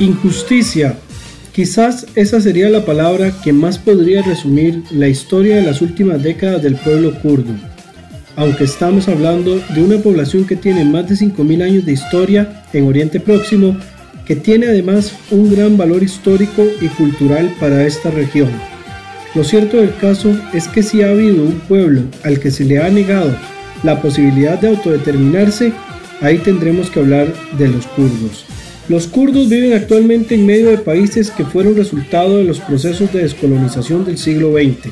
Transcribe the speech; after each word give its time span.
Injusticia. 0.00 0.94
Quizás 1.52 2.06
esa 2.14 2.40
sería 2.40 2.70
la 2.70 2.86
palabra 2.86 3.32
que 3.44 3.52
más 3.52 3.78
podría 3.78 4.22
resumir 4.22 4.82
la 4.90 5.08
historia 5.08 5.56
de 5.56 5.62
las 5.62 5.82
últimas 5.82 6.22
décadas 6.22 6.62
del 6.62 6.76
pueblo 6.76 7.14
kurdo. 7.20 7.52
Aunque 8.36 8.64
estamos 8.64 9.08
hablando 9.08 9.60
de 9.74 9.82
una 9.82 9.98
población 9.98 10.46
que 10.46 10.56
tiene 10.56 10.84
más 10.86 11.08
de 11.08 11.16
5.000 11.16 11.62
años 11.62 11.84
de 11.84 11.92
historia 11.92 12.64
en 12.72 12.88
Oriente 12.88 13.20
Próximo, 13.20 13.76
que 14.24 14.36
tiene 14.36 14.68
además 14.68 15.12
un 15.30 15.50
gran 15.50 15.76
valor 15.76 16.02
histórico 16.02 16.64
y 16.80 16.86
cultural 16.88 17.54
para 17.60 17.84
esta 17.84 18.10
región. 18.10 18.48
Lo 19.34 19.44
cierto 19.44 19.76
del 19.76 19.94
caso 19.96 20.34
es 20.54 20.66
que 20.66 20.82
si 20.82 21.02
ha 21.02 21.10
habido 21.10 21.42
un 21.42 21.60
pueblo 21.60 22.04
al 22.24 22.40
que 22.40 22.50
se 22.50 22.64
le 22.64 22.78
ha 22.78 22.88
negado 22.88 23.36
la 23.82 24.00
posibilidad 24.00 24.58
de 24.58 24.68
autodeterminarse, 24.68 25.72
ahí 26.20 26.38
tendremos 26.38 26.90
que 26.90 27.00
hablar 27.00 27.32
de 27.58 27.68
los 27.68 27.86
kurdos. 27.86 28.44
Los 28.88 29.06
kurdos 29.06 29.48
viven 29.48 29.72
actualmente 29.72 30.34
en 30.34 30.46
medio 30.46 30.70
de 30.70 30.78
países 30.78 31.30
que 31.30 31.44
fueron 31.44 31.76
resultado 31.76 32.38
de 32.38 32.44
los 32.44 32.58
procesos 32.58 33.12
de 33.12 33.22
descolonización 33.22 34.04
del 34.04 34.18
siglo 34.18 34.52
XX, 34.52 34.90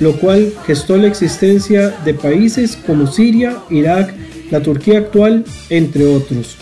lo 0.00 0.12
cual 0.16 0.52
gestó 0.66 0.96
la 0.96 1.06
existencia 1.06 1.94
de 2.04 2.12
países 2.12 2.76
como 2.86 3.06
Siria, 3.06 3.56
Irak, 3.70 4.12
la 4.50 4.60
Turquía 4.60 4.98
actual, 4.98 5.44
entre 5.70 6.04
otros, 6.04 6.56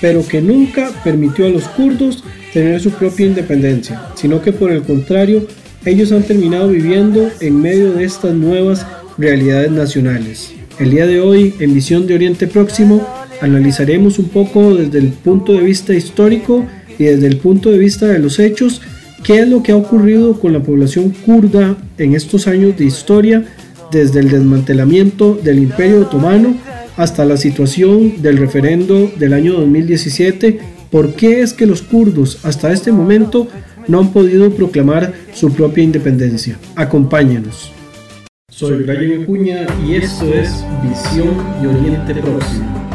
pero 0.00 0.26
que 0.26 0.40
nunca 0.40 0.90
permitió 1.04 1.46
a 1.46 1.50
los 1.50 1.68
kurdos 1.68 2.24
tener 2.52 2.80
su 2.80 2.90
propia 2.90 3.26
independencia, 3.26 4.08
sino 4.16 4.42
que 4.42 4.52
por 4.52 4.72
el 4.72 4.82
contrario, 4.82 5.46
ellos 5.84 6.10
han 6.10 6.24
terminado 6.24 6.68
viviendo 6.68 7.30
en 7.40 7.60
medio 7.60 7.92
de 7.92 8.04
estas 8.04 8.34
nuevas 8.34 8.84
realidades 9.16 9.70
nacionales. 9.70 10.57
El 10.78 10.92
día 10.92 11.08
de 11.08 11.20
hoy, 11.20 11.54
en 11.58 11.74
Visión 11.74 12.06
de 12.06 12.14
Oriente 12.14 12.46
Próximo, 12.46 13.04
analizaremos 13.40 14.20
un 14.20 14.28
poco 14.28 14.76
desde 14.76 14.98
el 14.98 15.08
punto 15.08 15.52
de 15.54 15.62
vista 15.62 15.92
histórico 15.92 16.64
y 16.98 17.04
desde 17.04 17.26
el 17.26 17.38
punto 17.38 17.72
de 17.72 17.78
vista 17.78 18.06
de 18.06 18.20
los 18.20 18.38
hechos 18.38 18.80
qué 19.24 19.40
es 19.40 19.48
lo 19.48 19.60
que 19.64 19.72
ha 19.72 19.76
ocurrido 19.76 20.38
con 20.38 20.52
la 20.52 20.60
población 20.60 21.10
kurda 21.26 21.76
en 21.98 22.14
estos 22.14 22.46
años 22.46 22.76
de 22.76 22.84
historia, 22.84 23.44
desde 23.90 24.20
el 24.20 24.30
desmantelamiento 24.30 25.34
del 25.42 25.58
Imperio 25.58 26.02
Otomano 26.02 26.54
hasta 26.96 27.24
la 27.24 27.36
situación 27.36 28.22
del 28.22 28.36
referendo 28.36 29.10
del 29.18 29.32
año 29.32 29.54
2017, 29.54 30.60
por 30.92 31.14
qué 31.14 31.42
es 31.42 31.54
que 31.54 31.66
los 31.66 31.82
kurdos 31.82 32.38
hasta 32.44 32.72
este 32.72 32.92
momento 32.92 33.48
no 33.88 33.98
han 33.98 34.12
podido 34.12 34.48
proclamar 34.52 35.12
su 35.32 35.52
propia 35.52 35.82
independencia. 35.82 36.56
Acompáñanos. 36.76 37.72
Soy 38.50 38.82
Brian 38.82 39.24
Acuña 39.24 39.66
y 39.86 39.96
esto 39.96 40.24
es 40.32 40.64
Visión 40.82 41.36
y 41.62 41.66
Oriente 41.66 42.14
Próximo. 42.14 42.88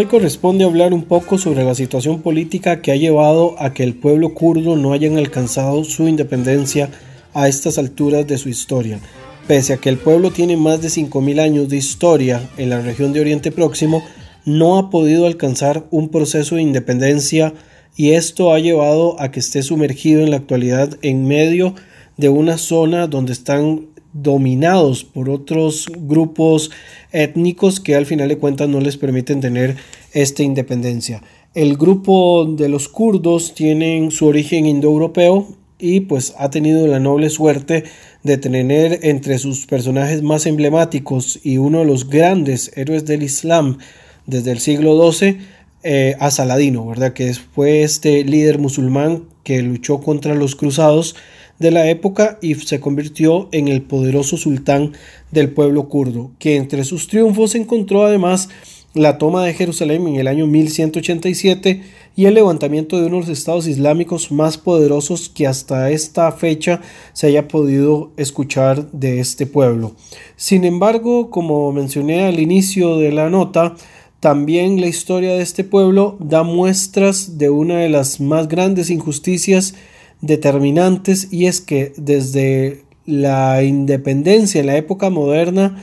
Hoy 0.00 0.06
corresponde 0.06 0.62
hablar 0.62 0.94
un 0.94 1.02
poco 1.02 1.38
sobre 1.38 1.64
la 1.64 1.74
situación 1.74 2.22
política 2.22 2.80
que 2.82 2.92
ha 2.92 2.94
llevado 2.94 3.56
a 3.58 3.74
que 3.74 3.82
el 3.82 3.94
pueblo 3.96 4.32
kurdo 4.32 4.76
no 4.76 4.92
hayan 4.92 5.16
alcanzado 5.18 5.82
su 5.82 6.06
independencia 6.06 6.88
a 7.34 7.48
estas 7.48 7.78
alturas 7.78 8.24
de 8.24 8.38
su 8.38 8.48
historia. 8.48 9.00
Pese 9.48 9.72
a 9.72 9.78
que 9.78 9.88
el 9.88 9.98
pueblo 9.98 10.30
tiene 10.30 10.56
más 10.56 10.80
de 10.80 10.86
5.000 10.86 11.40
años 11.40 11.68
de 11.68 11.78
historia 11.78 12.48
en 12.58 12.70
la 12.70 12.80
región 12.80 13.12
de 13.12 13.22
Oriente 13.22 13.50
Próximo, 13.50 14.04
no 14.44 14.78
ha 14.78 14.88
podido 14.88 15.26
alcanzar 15.26 15.88
un 15.90 16.10
proceso 16.10 16.54
de 16.54 16.62
independencia 16.62 17.52
y 17.96 18.10
esto 18.12 18.54
ha 18.54 18.60
llevado 18.60 19.20
a 19.20 19.32
que 19.32 19.40
esté 19.40 19.64
sumergido 19.64 20.20
en 20.20 20.30
la 20.30 20.36
actualidad 20.36 20.96
en 21.02 21.26
medio 21.26 21.74
de 22.16 22.28
una 22.28 22.56
zona 22.56 23.08
donde 23.08 23.32
están 23.32 23.88
dominados 24.12 25.04
por 25.04 25.30
otros 25.30 25.86
grupos 25.96 26.70
étnicos 27.12 27.80
que 27.80 27.94
al 27.94 28.06
final 28.06 28.28
de 28.28 28.38
cuentas 28.38 28.68
no 28.68 28.80
les 28.80 28.96
permiten 28.96 29.40
tener 29.40 29.76
esta 30.12 30.42
independencia. 30.42 31.22
El 31.54 31.76
grupo 31.76 32.44
de 32.44 32.68
los 32.68 32.88
kurdos 32.88 33.54
tienen 33.54 34.10
su 34.10 34.26
origen 34.26 34.66
indoeuropeo 34.66 35.48
y 35.78 36.00
pues 36.00 36.34
ha 36.38 36.50
tenido 36.50 36.86
la 36.86 37.00
noble 37.00 37.30
suerte 37.30 37.84
de 38.22 38.36
tener 38.36 39.00
entre 39.02 39.38
sus 39.38 39.66
personajes 39.66 40.22
más 40.22 40.46
emblemáticos 40.46 41.38
y 41.42 41.58
uno 41.58 41.80
de 41.80 41.84
los 41.84 42.08
grandes 42.08 42.72
héroes 42.76 43.04
del 43.04 43.22
Islam 43.22 43.78
desde 44.26 44.52
el 44.52 44.60
siglo 44.60 45.10
XII 45.10 45.38
eh, 45.84 46.16
a 46.18 46.30
Saladino, 46.30 46.86
¿verdad? 46.86 47.12
Que 47.12 47.32
fue 47.32 47.82
este 47.82 48.24
líder 48.24 48.58
musulmán 48.58 49.24
que 49.44 49.62
luchó 49.62 50.00
contra 50.00 50.34
los 50.34 50.56
cruzados 50.56 51.14
de 51.58 51.70
la 51.70 51.88
época 51.88 52.38
y 52.40 52.54
se 52.54 52.80
convirtió 52.80 53.48
en 53.52 53.68
el 53.68 53.82
poderoso 53.82 54.36
sultán 54.36 54.92
del 55.30 55.50
pueblo 55.50 55.88
kurdo, 55.88 56.30
que 56.38 56.56
entre 56.56 56.84
sus 56.84 57.08
triunfos 57.08 57.54
encontró 57.54 58.04
además 58.04 58.48
la 58.94 59.18
toma 59.18 59.44
de 59.44 59.54
Jerusalén 59.54 60.06
en 60.06 60.16
el 60.16 60.28
año 60.28 60.46
1187 60.46 61.82
y 62.16 62.24
el 62.24 62.34
levantamiento 62.34 62.96
de 62.98 63.06
uno 63.06 63.16
de 63.16 63.26
los 63.26 63.38
estados 63.38 63.66
islámicos 63.66 64.32
más 64.32 64.58
poderosos 64.58 65.28
que 65.28 65.46
hasta 65.46 65.90
esta 65.90 66.32
fecha 66.32 66.80
se 67.12 67.28
haya 67.28 67.46
podido 67.46 68.10
escuchar 68.16 68.90
de 68.90 69.20
este 69.20 69.46
pueblo. 69.46 69.94
Sin 70.36 70.64
embargo, 70.64 71.30
como 71.30 71.70
mencioné 71.72 72.24
al 72.24 72.40
inicio 72.40 72.96
de 72.96 73.12
la 73.12 73.30
nota, 73.30 73.76
también 74.20 74.80
la 74.80 74.88
historia 74.88 75.34
de 75.34 75.42
este 75.42 75.62
pueblo 75.62 76.16
da 76.18 76.42
muestras 76.42 77.38
de 77.38 77.50
una 77.50 77.78
de 77.78 77.88
las 77.88 78.20
más 78.20 78.48
grandes 78.48 78.90
injusticias 78.90 79.74
determinantes 80.20 81.32
y 81.32 81.46
es 81.46 81.60
que 81.60 81.92
desde 81.96 82.82
la 83.06 83.62
independencia 83.62 84.60
en 84.60 84.66
la 84.66 84.76
época 84.76 85.10
moderna 85.10 85.82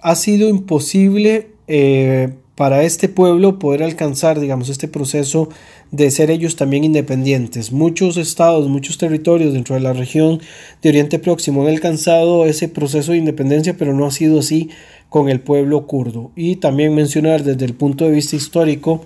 ha 0.00 0.14
sido 0.14 0.48
imposible 0.48 1.48
eh, 1.66 2.34
para 2.54 2.84
este 2.84 3.08
pueblo 3.08 3.58
poder 3.58 3.82
alcanzar, 3.82 4.38
digamos, 4.38 4.68
este 4.68 4.86
proceso 4.86 5.48
de 5.90 6.10
ser 6.10 6.30
ellos 6.30 6.56
también 6.56 6.84
independientes. 6.84 7.72
Muchos 7.72 8.16
estados, 8.16 8.68
muchos 8.68 8.96
territorios 8.96 9.52
dentro 9.52 9.74
de 9.74 9.80
la 9.80 9.92
región 9.92 10.40
de 10.80 10.88
Oriente 10.90 11.18
Próximo 11.18 11.62
han 11.62 11.68
alcanzado 11.68 12.46
ese 12.46 12.68
proceso 12.68 13.12
de 13.12 13.18
independencia, 13.18 13.76
pero 13.76 13.92
no 13.92 14.06
ha 14.06 14.10
sido 14.10 14.38
así 14.38 14.70
con 15.08 15.28
el 15.28 15.40
pueblo 15.40 15.86
kurdo. 15.86 16.30
Y 16.36 16.56
también 16.56 16.94
mencionar 16.94 17.42
desde 17.42 17.64
el 17.64 17.74
punto 17.74 18.04
de 18.04 18.12
vista 18.12 18.36
histórico 18.36 19.04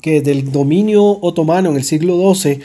que 0.00 0.20
del 0.20 0.50
dominio 0.50 1.02
otomano 1.20 1.70
en 1.70 1.76
el 1.76 1.84
siglo 1.84 2.34
XII 2.34 2.60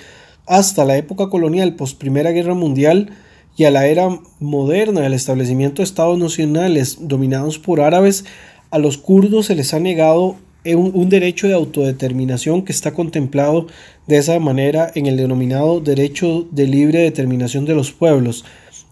hasta 0.51 0.83
la 0.83 0.97
época 0.97 1.29
colonial 1.29 1.75
post 1.75 1.97
Primera 1.97 2.31
Guerra 2.31 2.53
Mundial 2.53 3.11
y 3.55 3.63
a 3.63 3.71
la 3.71 3.87
era 3.87 4.19
moderna 4.41 4.99
del 4.99 5.13
establecimiento 5.13 5.77
de 5.77 5.85
estados 5.85 6.19
nacionales 6.19 6.97
dominados 7.07 7.57
por 7.57 7.79
árabes, 7.79 8.25
a 8.69 8.77
los 8.77 8.97
kurdos 8.97 9.45
se 9.45 9.55
les 9.55 9.73
ha 9.73 9.79
negado 9.79 10.35
un, 10.65 10.91
un, 10.93 11.07
derecho 11.07 11.47
de 11.47 11.53
autodeterminación 11.53 12.65
que 12.65 12.73
está 12.73 12.93
contemplado 12.93 13.67
de 14.07 14.17
esa 14.17 14.37
manera 14.39 14.91
en 14.93 15.05
el 15.05 15.15
denominado 15.15 15.79
derecho 15.79 16.45
de 16.51 16.67
libre 16.67 16.99
determinación 16.99 17.63
de 17.63 17.75
los 17.75 17.93
pueblos, 17.93 18.43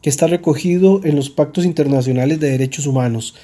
que 0.02 0.10
está 0.10 0.28
recogido 0.28 1.02
en 1.04 1.18
los 1.18 1.30
pactos 1.30 1.66
internacionales 1.66 2.40
de 2.40 2.52
derechos 2.52 2.88
humanos. 2.88 3.36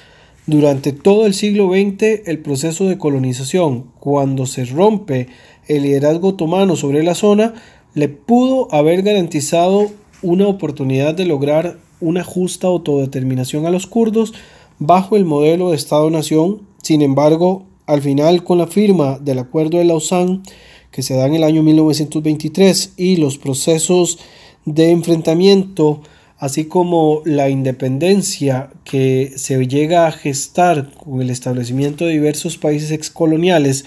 Durante 0.46 0.92
todo 0.92 1.26
el 1.26 1.34
siglo 1.34 1.68
XX, 1.68 2.26
el 2.26 2.38
proceso 2.38 2.86
de 2.86 2.96
colonización, 2.96 3.90
cuando 4.00 4.46
se 4.46 4.64
rompe 4.64 5.26
el 5.68 5.82
liderazgo 5.82 6.28
otomano 6.28 6.76
sobre 6.76 7.02
la 7.02 7.14
zona, 7.14 7.54
le 7.96 8.10
pudo 8.10 8.68
haber 8.72 9.02
garantizado 9.02 9.90
una 10.20 10.46
oportunidad 10.48 11.14
de 11.14 11.24
lograr 11.24 11.78
una 11.98 12.22
justa 12.22 12.66
autodeterminación 12.66 13.64
a 13.64 13.70
los 13.70 13.86
kurdos 13.86 14.34
bajo 14.78 15.16
el 15.16 15.24
modelo 15.24 15.70
de 15.70 15.76
Estado-Nación. 15.76 16.60
Sin 16.82 17.00
embargo, 17.00 17.64
al 17.86 18.02
final 18.02 18.44
con 18.44 18.58
la 18.58 18.66
firma 18.66 19.18
del 19.18 19.38
Acuerdo 19.38 19.78
de 19.78 19.86
Lausanne, 19.86 20.42
que 20.90 21.02
se 21.02 21.14
da 21.14 21.24
en 21.26 21.36
el 21.36 21.42
año 21.42 21.62
1923, 21.62 22.92
y 22.98 23.16
los 23.16 23.38
procesos 23.38 24.18
de 24.66 24.90
enfrentamiento, 24.90 26.02
así 26.36 26.66
como 26.66 27.22
la 27.24 27.48
independencia 27.48 28.68
que 28.84 29.32
se 29.36 29.66
llega 29.66 30.06
a 30.06 30.12
gestar 30.12 30.90
con 30.92 31.22
el 31.22 31.30
establecimiento 31.30 32.04
de 32.04 32.12
diversos 32.12 32.58
países 32.58 32.90
excoloniales, 32.90 33.86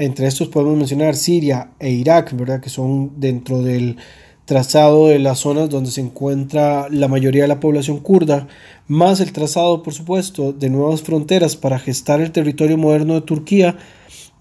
entre 0.00 0.26
estos 0.26 0.48
podemos 0.48 0.78
mencionar 0.78 1.14
Siria 1.14 1.72
e 1.78 1.90
Irak, 1.90 2.34
¿verdad? 2.34 2.60
que 2.60 2.70
son 2.70 3.20
dentro 3.20 3.60
del 3.60 3.98
trazado 4.46 5.08
de 5.08 5.18
las 5.18 5.40
zonas 5.40 5.68
donde 5.68 5.90
se 5.90 6.00
encuentra 6.00 6.88
la 6.88 7.06
mayoría 7.06 7.42
de 7.42 7.48
la 7.48 7.60
población 7.60 7.98
kurda, 7.98 8.48
más 8.88 9.20
el 9.20 9.32
trazado, 9.32 9.82
por 9.82 9.92
supuesto, 9.92 10.54
de 10.54 10.70
nuevas 10.70 11.02
fronteras 11.02 11.54
para 11.54 11.78
gestar 11.78 12.22
el 12.22 12.32
territorio 12.32 12.78
moderno 12.78 13.12
de 13.12 13.20
Turquía, 13.20 13.76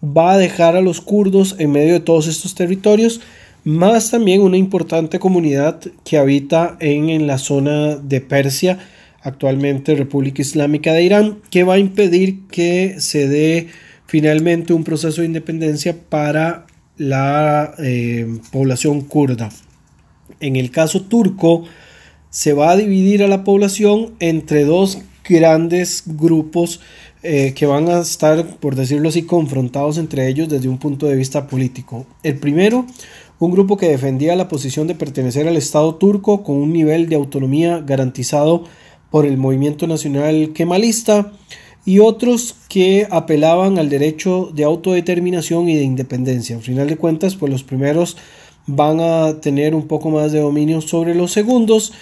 va 0.02 0.32
a 0.32 0.38
dejar 0.38 0.78
a 0.78 0.82
los 0.82 1.02
kurdos 1.02 1.58
en 1.60 1.72
medio 1.72 1.92
de 1.92 2.00
todos 2.00 2.28
estos 2.28 2.56
territorios, 2.56 3.20
más 3.66 4.12
también 4.12 4.42
una 4.42 4.56
importante 4.56 5.20
comunidad 5.20 5.82
que 6.06 6.18
habita 6.18 6.78
en, 6.80 7.10
en 7.10 7.28
la 7.28 7.38
zona 7.38 7.98
de 7.98 8.22
Persia, 8.22 8.80
actualmente 9.22 9.96
República 9.96 10.42
Islámica 10.42 10.94
de 10.94 11.04
Irán, 11.04 11.40
que 11.52 11.66
va 11.66 11.74
a 11.74 11.80
impedir 11.80 12.48
que 12.48 12.96
se 13.00 13.28
dé 13.28 13.68
finalmente 14.10 14.74
un 14.74 14.84
proceso 14.84 15.22
de 15.22 15.28
independencia 15.28 15.96
para 15.96 16.66
la 16.98 17.76
eh, 17.78 18.40
población 18.52 19.02
kurda. 19.02 19.50
En 20.40 20.56
el 20.56 20.72
caso 20.72 21.04
turco, 21.04 21.66
se 22.32 22.54
va 22.54 22.72
a 22.72 22.76
dividir 22.76 23.22
a 23.22 23.28
la 23.28 23.44
población 23.44 24.16
entre 24.20 24.66
dos 24.66 24.98
grandes 25.24 26.02
grupos 26.08 26.82
eh, 27.22 27.54
que 27.56 27.68
van 27.68 27.88
a 27.88 28.00
estar, 28.00 28.58
por 28.58 28.76
decirlo 28.76 29.10
así, 29.10 29.28
confrontados 29.28 30.00
entre 30.00 30.28
ellos 30.28 30.50
desde 30.50 30.70
un 30.70 30.80
punto 30.80 31.06
de 31.06 31.16
vista 31.16 31.46
político. 31.46 32.08
El 32.24 32.40
primero, 32.40 32.88
un 33.38 33.52
grupo 33.52 33.78
que 33.78 33.90
defendía 33.90 34.36
la 34.36 34.48
posición 34.48 34.88
de 34.88 34.96
pertenecer 34.96 35.48
al 35.48 35.56
Estado 35.56 35.94
turco 35.96 36.42
con 36.42 36.56
un 36.56 36.74
nivel 36.74 37.10
de 37.10 37.16
autonomía 37.16 37.84
garantizado 37.86 38.64
por 39.12 39.28
el 39.28 39.38
movimiento 39.38 39.86
nacional 39.86 40.52
kemalista 40.56 41.32
y 41.86 42.00
otros 42.00 42.56
que 42.68 43.08
apelaban 43.10 43.80
al 43.80 43.90
derecho 43.90 44.52
de 44.54 44.64
autodeterminación 44.64 45.70
y 45.70 45.76
de 45.76 45.84
independencia. 45.84 46.56
Al 46.56 46.62
final 46.62 46.88
de 46.88 46.98
cuentas, 46.98 47.36
pues 47.36 47.52
los 47.52 47.64
primeros 47.64 48.18
van 48.68 49.00
a 49.00 49.42
tener 49.42 49.74
un 49.74 49.88
poco 49.88 50.10
más 50.12 50.32
de 50.32 50.40
dominio 50.40 50.82
sobre 50.82 51.16
los 51.16 51.32
segundos 51.32 51.94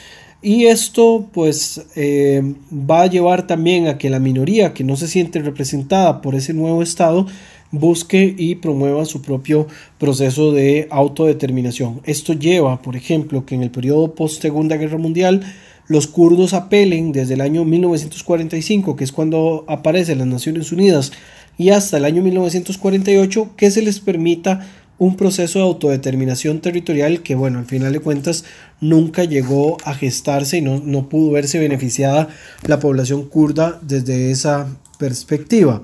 y 0.42 0.66
esto 0.66 1.28
pues 1.32 1.88
eh, 1.96 2.42
va 2.72 3.04
a 3.04 3.08
llevar 3.08 3.48
también 3.48 3.88
a 3.88 3.98
que 3.98 4.10
la 4.10 4.20
minoría 4.20 4.74
que 4.74 4.84
no 4.84 4.96
se 4.96 5.08
siente 5.08 5.40
representada 5.40 6.22
por 6.22 6.36
ese 6.36 6.54
nuevo 6.54 6.84
Estado 6.84 7.26
busque 7.72 8.34
y 8.38 8.56
promueva 8.56 9.06
su 9.06 9.22
propio 9.22 9.68
proceso 9.98 10.52
de 10.52 10.88
autodeterminación. 10.90 12.02
Esto 12.06 12.34
lleva, 12.34 12.82
por 12.82 12.96
ejemplo, 12.96 13.46
que 13.46 13.56
en 13.56 13.64
el 13.64 13.72
periodo 13.72 14.16
post 14.16 14.42
Segunda 14.42 14.78
Guerra 14.78 14.98
Mundial 14.98 15.44
los 15.88 16.08
kurdos 16.08 16.54
apelen 16.54 17.12
desde 17.12 17.36
el 17.36 17.42
año 17.42 17.64
1945, 17.66 18.96
que 18.96 19.04
es 19.04 19.12
cuando 19.12 19.66
aparecen 19.68 20.20
las 20.20 20.28
Naciones 20.28 20.72
Unidas, 20.72 21.12
y 21.58 21.70
hasta 21.70 21.98
el 21.98 22.06
año 22.06 22.22
1948, 22.22 23.52
que 23.56 23.72
se 23.72 23.82
les 23.82 24.00
permita 24.00 24.68
un 25.00 25.16
proceso 25.16 25.60
de 25.60 25.66
autodeterminación 25.66 26.60
territorial 26.60 27.22
que, 27.22 27.36
bueno, 27.36 27.60
al 27.60 27.66
final 27.66 27.94
de 27.94 28.00
cuentas 28.00 28.46
nunca 28.82 29.24
llegó 29.24 29.78
a 29.84 29.94
gestarse 29.94 30.58
y 30.58 30.62
no, 30.62 30.82
no 30.84 31.08
pudo 31.08 31.32
verse 31.32 31.60
beneficiada 31.60 32.30
la 32.66 32.80
población 32.80 33.28
kurda 33.28 33.80
desde 33.82 34.32
esa 34.32 34.68
perspectiva. 34.98 35.84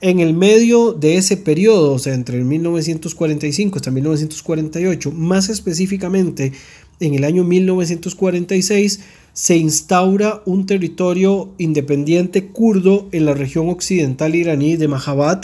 En 0.00 0.20
el 0.20 0.32
medio 0.32 0.92
de 0.92 1.16
ese 1.16 1.36
periodo, 1.36 1.92
o 1.92 1.98
sea, 1.98 2.14
entre 2.14 2.42
1945 2.42 3.76
hasta 3.76 3.90
1948, 3.90 5.10
más 5.10 5.48
específicamente 5.48 6.52
en 7.00 7.14
el 7.14 7.24
año 7.24 7.44
1946, 7.44 9.00
se 9.38 9.56
instaura 9.56 10.42
un 10.46 10.66
territorio 10.66 11.54
independiente 11.58 12.46
kurdo 12.46 13.08
en 13.12 13.24
la 13.24 13.34
región 13.34 13.68
occidental 13.68 14.34
iraní 14.34 14.74
de 14.76 14.88
Mahabad, 14.88 15.42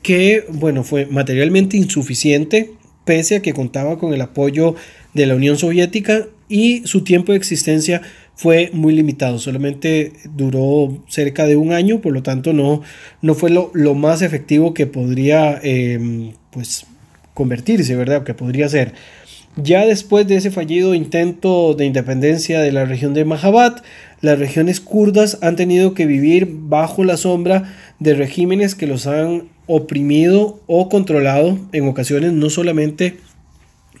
que 0.00 0.44
bueno, 0.48 0.84
fue 0.84 1.06
materialmente 1.06 1.76
insuficiente, 1.76 2.70
pese 3.04 3.34
a 3.34 3.42
que 3.42 3.52
contaba 3.52 3.98
con 3.98 4.14
el 4.14 4.20
apoyo 4.20 4.76
de 5.12 5.26
la 5.26 5.34
Unión 5.34 5.58
Soviética 5.58 6.28
y 6.48 6.86
su 6.86 7.02
tiempo 7.02 7.32
de 7.32 7.38
existencia 7.38 8.02
fue 8.36 8.70
muy 8.74 8.94
limitado, 8.94 9.40
solamente 9.40 10.12
duró 10.36 11.02
cerca 11.08 11.44
de 11.44 11.56
un 11.56 11.72
año, 11.72 12.00
por 12.00 12.12
lo 12.12 12.22
tanto 12.22 12.52
no, 12.52 12.82
no 13.22 13.34
fue 13.34 13.50
lo, 13.50 13.72
más 13.96 14.22
efectivo 14.22 14.72
que 14.72 14.86
podría 14.86 15.58
em, 15.64 16.34
pues, 16.52 16.86
convertirse, 17.34 17.96
¿verdad? 17.96 18.22
Que 18.22 18.34
podría 18.34 18.68
ser. 18.68 18.94
Ya 19.56 19.84
después 19.84 20.26
de 20.26 20.36
ese 20.36 20.50
fallido 20.50 20.94
intento 20.94 21.74
de 21.74 21.84
independencia 21.84 22.60
de 22.60 22.72
la 22.72 22.86
región 22.86 23.12
de 23.12 23.26
Mahabad, 23.26 23.82
las 24.22 24.38
regiones 24.38 24.80
kurdas 24.80 25.36
han 25.42 25.56
tenido 25.56 25.92
que 25.92 26.06
vivir 26.06 26.48
bajo 26.50 27.04
la 27.04 27.18
sombra 27.18 27.74
de 27.98 28.14
regímenes 28.14 28.74
que 28.74 28.86
los 28.86 29.06
han 29.06 29.48
oprimido 29.66 30.60
o 30.66 30.88
controlado. 30.88 31.58
En 31.72 31.86
ocasiones 31.86 32.32
no 32.32 32.48
solamente 32.48 33.18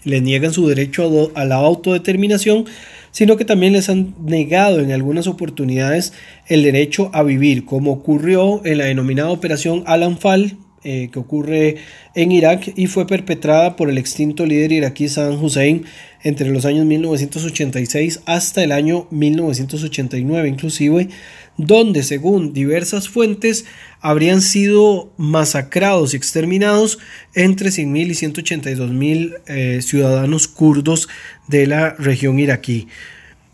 les 0.04 0.22
niegan 0.22 0.54
su 0.54 0.66
derecho 0.66 1.30
a 1.34 1.44
la 1.44 1.56
autodeterminación, 1.56 2.64
sino 3.10 3.36
que 3.36 3.44
también 3.44 3.74
les 3.74 3.90
han 3.90 4.14
negado 4.24 4.80
en 4.80 4.90
algunas 4.90 5.26
oportunidades 5.26 6.14
el 6.48 6.62
derecho 6.62 7.10
a 7.12 7.22
vivir, 7.22 7.66
como 7.66 7.92
ocurrió 7.92 8.64
en 8.64 8.78
la 8.78 8.86
denominada 8.86 9.30
Operación 9.30 9.84
Al-Anfal 9.86 10.56
eh, 10.84 11.10
que 11.12 11.18
ocurre 11.18 11.76
en 12.14 12.32
Irak 12.32 12.72
y 12.76 12.88
fue 12.88 13.06
perpetrada 13.06 13.76
por 13.76 13.88
el 13.88 13.98
extinto 13.98 14.46
líder 14.46 14.72
iraquí 14.72 15.08
Saddam 15.08 15.42
Hussein 15.42 15.84
entre 16.22 16.50
los 16.50 16.64
años 16.64 16.86
1986 16.86 18.20
hasta 18.26 18.64
el 18.64 18.72
año 18.72 19.06
1989 19.10 20.48
inclusive, 20.48 21.08
donde 21.56 22.02
según 22.02 22.52
diversas 22.52 23.08
fuentes 23.08 23.64
habrían 24.00 24.40
sido 24.40 25.12
masacrados 25.16 26.14
y 26.14 26.16
exterminados 26.16 26.98
entre 27.34 27.70
100.000 27.70 28.06
y 28.06 28.42
182.000 28.42 29.40
eh, 29.46 29.82
ciudadanos 29.82 30.48
kurdos 30.48 31.08
de 31.46 31.66
la 31.66 31.90
región 31.94 32.38
iraquí. 32.38 32.88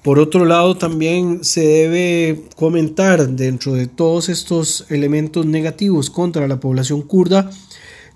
Por 0.03 0.21
otro 0.21 0.45
lado, 0.45 0.77
también 0.77 1.43
se 1.43 1.67
debe 1.67 2.45
comentar 2.57 3.29
dentro 3.31 3.75
de 3.75 3.89
todos 3.89 4.29
estos 4.29 4.87
elementos 4.91 5.45
negativos 5.45 6.09
contra 6.09 6.47
la 6.47 6.61
población 6.61 7.03
kurda 7.03 7.51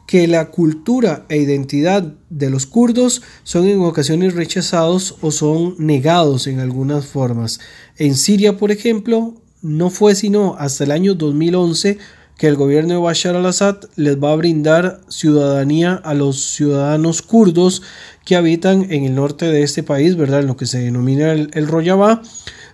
que 0.07 0.29
la 0.29 0.51
cultura 0.51 1.27
e 1.29 1.39
identidad 1.39 2.15
de 2.29 2.51
los 2.51 2.67
kurdos 2.67 3.23
son 3.45 3.67
en 3.67 3.81
ocasiones 3.81 4.35
rechazados 4.35 5.17
o 5.23 5.31
son 5.31 5.75
negados 5.79 6.47
en 6.47 6.61
algunas 6.61 7.07
formas. 7.07 7.61
En 7.97 8.15
Siria, 8.17 8.57
por 8.57 8.71
ejemplo, 8.71 9.35
no 9.63 9.91
fue 9.91 10.15
sino 10.15 10.55
hasta 10.59 10.85
el 10.85 10.91
año 10.91 11.15
2011 11.15 11.99
que 12.43 12.49
el 12.49 12.57
gobierno 12.57 12.95
de 12.95 13.01
Bashar 13.01 13.37
al-Assad 13.37 13.77
les 13.95 14.17
va 14.17 14.33
a 14.33 14.35
brindar 14.35 15.01
ciudadanía 15.07 15.95
a 16.03 16.13
los 16.13 16.43
ciudadanos 16.57 17.23
kurdos 17.23 17.83
que 18.25 18.35
habitan 18.35 18.91
en 18.91 19.05
el 19.05 19.15
norte 19.15 19.47
de 19.47 19.63
este 19.63 19.85
país, 19.85 20.17
¿verdad? 20.17 20.41
En 20.41 20.49
lo 20.49 20.57
que 20.57 20.67
se 20.67 20.81
denomina 20.81 21.31
el, 21.31 21.51
el 21.55 21.69
Rojava, 21.69 22.21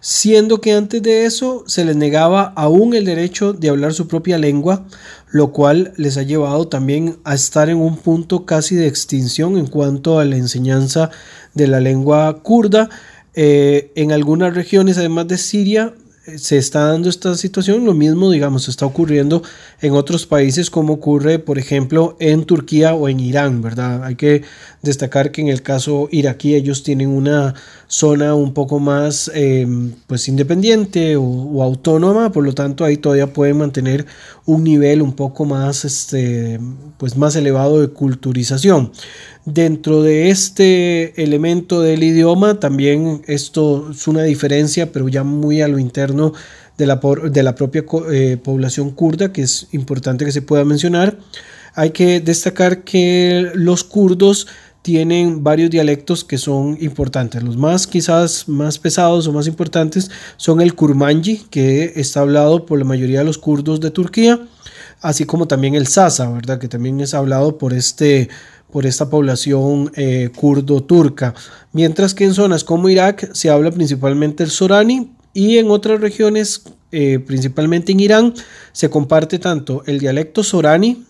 siendo 0.00 0.62
que 0.62 0.72
antes 0.72 1.02
de 1.02 1.26
eso 1.26 1.64
se 1.66 1.84
les 1.84 1.96
negaba 1.96 2.54
aún 2.56 2.94
el 2.94 3.04
derecho 3.04 3.52
de 3.52 3.68
hablar 3.68 3.92
su 3.92 4.08
propia 4.08 4.38
lengua, 4.38 4.86
lo 5.30 5.52
cual 5.52 5.92
les 5.98 6.16
ha 6.16 6.22
llevado 6.22 6.68
también 6.68 7.18
a 7.24 7.34
estar 7.34 7.68
en 7.68 7.76
un 7.76 7.98
punto 7.98 8.46
casi 8.46 8.74
de 8.74 8.86
extinción 8.86 9.58
en 9.58 9.66
cuanto 9.66 10.18
a 10.18 10.24
la 10.24 10.36
enseñanza 10.38 11.10
de 11.52 11.66
la 11.66 11.80
lengua 11.80 12.42
kurda. 12.42 12.88
Eh, 13.34 13.92
en 13.96 14.12
algunas 14.12 14.54
regiones, 14.54 14.96
además 14.96 15.28
de 15.28 15.36
Siria, 15.36 15.92
se 16.36 16.58
está 16.58 16.86
dando 16.86 17.08
esta 17.08 17.34
situación, 17.34 17.84
lo 17.84 17.94
mismo, 17.94 18.30
digamos, 18.30 18.68
está 18.68 18.84
ocurriendo 18.86 19.42
en 19.80 19.94
otros 19.94 20.26
países 20.26 20.70
como 20.70 20.94
ocurre, 20.94 21.38
por 21.38 21.58
ejemplo, 21.58 22.16
en 22.20 22.44
Turquía 22.44 22.94
o 22.94 23.08
en 23.08 23.20
Irán, 23.20 23.62
¿verdad? 23.62 24.04
Hay 24.04 24.16
que 24.16 24.42
destacar 24.82 25.32
que 25.32 25.40
en 25.40 25.48
el 25.48 25.62
caso 25.62 26.08
iraquí 26.10 26.54
ellos 26.54 26.82
tienen 26.82 27.08
una 27.08 27.54
zona 27.86 28.34
un 28.34 28.54
poco 28.54 28.78
más, 28.78 29.30
em, 29.34 29.92
pues, 30.06 30.28
independiente 30.28 31.16
o, 31.16 31.62
autónoma, 31.62 32.30
por 32.32 32.44
lo 32.44 32.54
tanto 32.54 32.84
ahí 32.84 32.96
todavía 32.96 33.32
pueden 33.32 33.58
mantener 33.58 34.06
un 34.46 34.64
nivel 34.64 35.02
un 35.02 35.12
poco 35.14 35.44
más, 35.44 35.84
este, 35.84 36.60
pues, 36.98 37.16
más 37.16 37.34
elevado 37.36 37.80
de 37.80 37.88
culturización. 37.88 38.92
Dentro 39.44 40.02
de 40.02 40.28
este 40.28 41.22
elemento 41.22 41.80
del 41.80 42.02
idioma, 42.02 42.60
también 42.60 43.22
esto 43.26 43.90
es 43.90 44.06
una 44.06 44.22
diferencia, 44.22 44.92
pero 44.92 45.08
ya 45.08 45.24
muy 45.24 45.62
a 45.62 45.68
lo 45.68 45.78
interno 45.78 46.34
de 46.76 46.86
la, 46.86 47.00
de 47.30 47.42
la 47.42 47.54
propia 47.54 47.84
eh, 48.12 48.38
población 48.42 48.90
kurda, 48.92 49.32
que 49.32 49.42
es 49.42 49.66
importante 49.72 50.24
que 50.24 50.32
se 50.32 50.42
pueda 50.42 50.64
mencionar. 50.64 51.18
Hay 51.74 51.90
que 51.90 52.20
destacar 52.20 52.84
que 52.84 53.50
los 53.54 53.84
kurdos 53.84 54.46
tienen 54.82 55.42
varios 55.42 55.70
dialectos 55.70 56.24
que 56.24 56.38
son 56.38 56.78
importantes. 56.80 57.42
Los 57.42 57.56
más 57.56 57.86
quizás 57.86 58.48
más 58.48 58.78
pesados 58.78 59.26
o 59.26 59.32
más 59.32 59.46
importantes 59.46 60.10
son 60.36 60.60
el 60.60 60.74
kurmanji, 60.74 61.46
que 61.50 61.92
está 61.96 62.20
hablado 62.20 62.64
por 62.64 62.78
la 62.78 62.84
mayoría 62.84 63.20
de 63.20 63.24
los 63.24 63.38
kurdos 63.38 63.80
de 63.80 63.90
Turquía, 63.90 64.40
así 65.00 65.24
como 65.24 65.46
también 65.46 65.74
el 65.74 65.86
sasa, 65.86 66.30
¿verdad? 66.30 66.58
Que 66.58 66.68
también 66.68 67.00
es 67.00 67.14
hablado 67.14 67.58
por 67.58 67.74
este 67.74 68.28
por 68.70 68.84
esta 68.84 69.08
población 69.08 69.90
eh, 69.96 70.28
kurdo-turca, 70.36 71.34
mientras 71.72 72.12
que 72.14 72.24
en 72.24 72.34
zonas 72.34 72.64
como 72.64 72.90
Irak 72.90 73.30
se 73.32 73.48
habla 73.48 73.70
principalmente 73.70 74.44
el 74.44 74.50
sorani 74.50 75.10
y 75.32 75.56
en 75.56 75.70
otras 75.70 76.00
regiones, 76.02 76.64
eh, 76.92 77.18
principalmente 77.18 77.92
en 77.92 78.00
Irán, 78.00 78.34
se 78.72 78.90
comparte 78.90 79.38
tanto 79.38 79.82
el 79.86 79.98
dialecto 79.98 80.42
sorani 80.42 81.06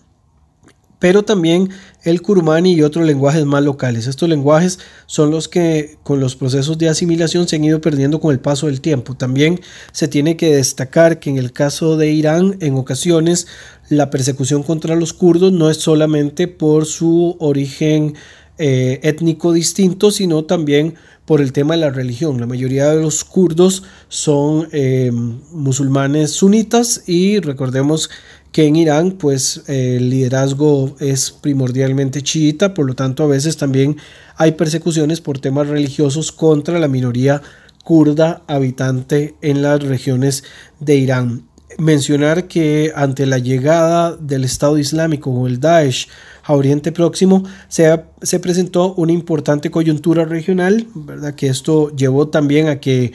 pero 0.99 1.23
también 1.23 1.69
el 2.03 2.21
kurmani 2.21 2.73
y 2.73 2.81
otros 2.83 3.05
lenguajes 3.05 3.45
más 3.45 3.63
locales. 3.63 4.05
Estos 4.05 4.29
lenguajes 4.29 4.79
son 5.05 5.31
los 5.31 5.47
que 5.47 5.97
con 6.03 6.19
los 6.19 6.35
procesos 6.35 6.77
de 6.77 6.89
asimilación 6.89 7.47
se 7.47 7.55
han 7.55 7.63
ido 7.63 7.81
perdiendo 7.81 8.19
con 8.19 8.31
el 8.31 8.39
paso 8.39 8.67
del 8.67 8.81
tiempo. 8.81 9.15
También 9.15 9.59
se 9.91 10.07
tiene 10.07 10.37
que 10.37 10.55
destacar 10.55 11.19
que 11.19 11.29
en 11.29 11.37
el 11.37 11.53
caso 11.53 11.97
de 11.97 12.11
Irán, 12.11 12.57
en 12.59 12.75
ocasiones, 12.75 13.47
la 13.89 14.09
persecución 14.09 14.61
contra 14.61 14.95
los 14.95 15.13
kurdos 15.13 15.51
no 15.51 15.69
es 15.69 15.77
solamente 15.77 16.47
por 16.47 16.85
su 16.85 17.37
origen 17.39 18.15
eh, 18.57 18.99
étnico 19.03 19.53
distinto, 19.53 20.11
sino 20.11 20.43
también 20.43 20.95
por 21.29 21.41
el 21.41 21.53
tema 21.53 21.75
de 21.75 21.81
la 21.81 21.91
religión. 21.91 22.39
La 22.39 22.45
mayoría 22.45 22.89
de 22.89 23.01
los 23.01 23.23
kurdos 23.23 23.83
son 24.07 24.67
eh, 24.71 25.11
musulmanes 25.13 26.31
sunitas 26.31 27.03
y 27.07 27.39
recordemos 27.39 28.09
que 28.51 28.65
en 28.65 28.75
Irán 28.75 29.11
pues 29.11 29.63
el 29.67 30.09
liderazgo 30.09 30.95
es 30.99 31.31
primordialmente 31.31 32.21
chiita, 32.21 32.73
por 32.73 32.85
lo 32.85 32.95
tanto 32.95 33.23
a 33.23 33.27
veces 33.27 33.57
también 33.57 33.97
hay 34.37 34.53
persecuciones 34.53 35.21
por 35.21 35.39
temas 35.39 35.67
religiosos 35.67 36.31
contra 36.31 36.79
la 36.79 36.87
minoría 36.87 37.41
kurda 37.83 38.43
habitante 38.47 39.35
en 39.41 39.61
las 39.61 39.83
regiones 39.83 40.43
de 40.79 40.95
Irán. 40.95 41.43
Mencionar 41.77 42.47
que 42.47 42.91
ante 42.95 43.25
la 43.25 43.37
llegada 43.37 44.15
del 44.17 44.43
Estado 44.43 44.77
Islámico 44.77 45.29
o 45.29 45.47
el 45.47 45.59
Daesh 45.59 46.07
a 46.43 46.53
Oriente 46.53 46.91
Próximo 46.91 47.43
se, 47.67 48.03
se 48.21 48.39
presentó 48.39 48.95
una 48.95 49.11
importante 49.11 49.69
coyuntura 49.69 50.25
regional, 50.25 50.87
¿verdad? 50.95 51.35
que 51.35 51.47
esto 51.47 51.95
llevó 51.95 52.27
también 52.27 52.67
a 52.67 52.79
que 52.79 53.13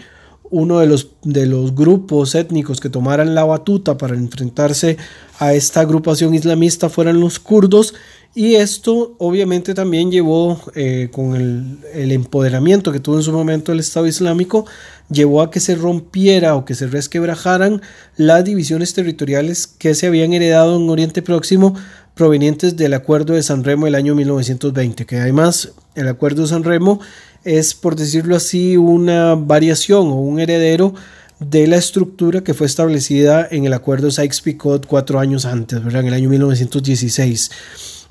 uno 0.51 0.79
de 0.79 0.87
los, 0.87 1.11
de 1.23 1.47
los 1.47 1.75
grupos 1.75 2.35
étnicos 2.35 2.81
que 2.81 2.91
tomaran 2.91 3.35
la 3.35 3.45
batuta 3.45 3.97
para 3.97 4.15
enfrentarse 4.15 4.97
a 5.39 5.55
esta 5.55 5.81
agrupación 5.81 6.35
islamista 6.35 6.89
fueran 6.89 7.21
los 7.21 7.39
kurdos 7.39 7.95
y 8.37 8.57
esto 8.57 9.15
obviamente 9.19 9.75
también 9.75 10.11
llevó 10.11 10.61
eh, 10.75 11.09
con 11.13 11.37
el, 11.37 12.11
empoderamiento 12.11 12.91
que 12.91 12.99
tuvo 12.99 13.17
en 13.17 13.23
su 13.23 13.33
momento 13.33 13.71
el 13.71 13.79
Estado 13.79 14.09
Islámico, 14.09 14.67
llevó 15.09 15.41
a 15.41 15.53
que 15.53 15.61
se 15.61 15.77
rompiera 15.77 16.57
o 16.57 16.65
que 16.65 16.75
se 16.75 16.89
resquebrajaran 16.89 17.81
las 18.17 18.45
divisiones 18.45 18.93
territoriales 18.93 19.69
que 19.69 19.95
se 19.95 20.09
habían 20.09 20.33
heredado 20.33 20.77
en 20.77 20.91
Oriente 20.91 21.23
Próximo 21.23 21.75
provenientes 22.15 22.77
del 22.77 22.95
Acuerdo 22.95 23.35
de 23.35 23.43
San 23.45 23.63
Remo 23.63 23.87
del 23.87 23.95
año 23.95 24.17
1920, 24.17 25.07
que 25.07 25.19
además 25.19 25.73
el 25.95 26.09
Acuerdo 26.09 26.43
de 26.43 26.49
San 26.49 26.65
Remo 26.65 27.01
es, 27.45 27.75
por 27.75 27.97
decirlo 27.97 28.37
así, 28.37 28.77
una 28.77 29.35
variación 29.35 30.09
o 30.09 30.17
un 30.17 30.41
heredero 30.41 30.95
de 31.41 31.67
la 31.67 31.77
estructura 31.77 32.43
que 32.43 32.55
fue 32.55 32.67
establecida 32.67 33.47
en 33.51 33.65
el 33.65 33.73
acuerdo 33.73 34.09
Sykes-Picot 34.11 34.87
cuatro 34.87 35.19
años 35.19 35.45
antes, 35.45 35.81
en 35.81 36.07
el 36.07 36.15
año 36.15 36.29
1916. 36.29 37.51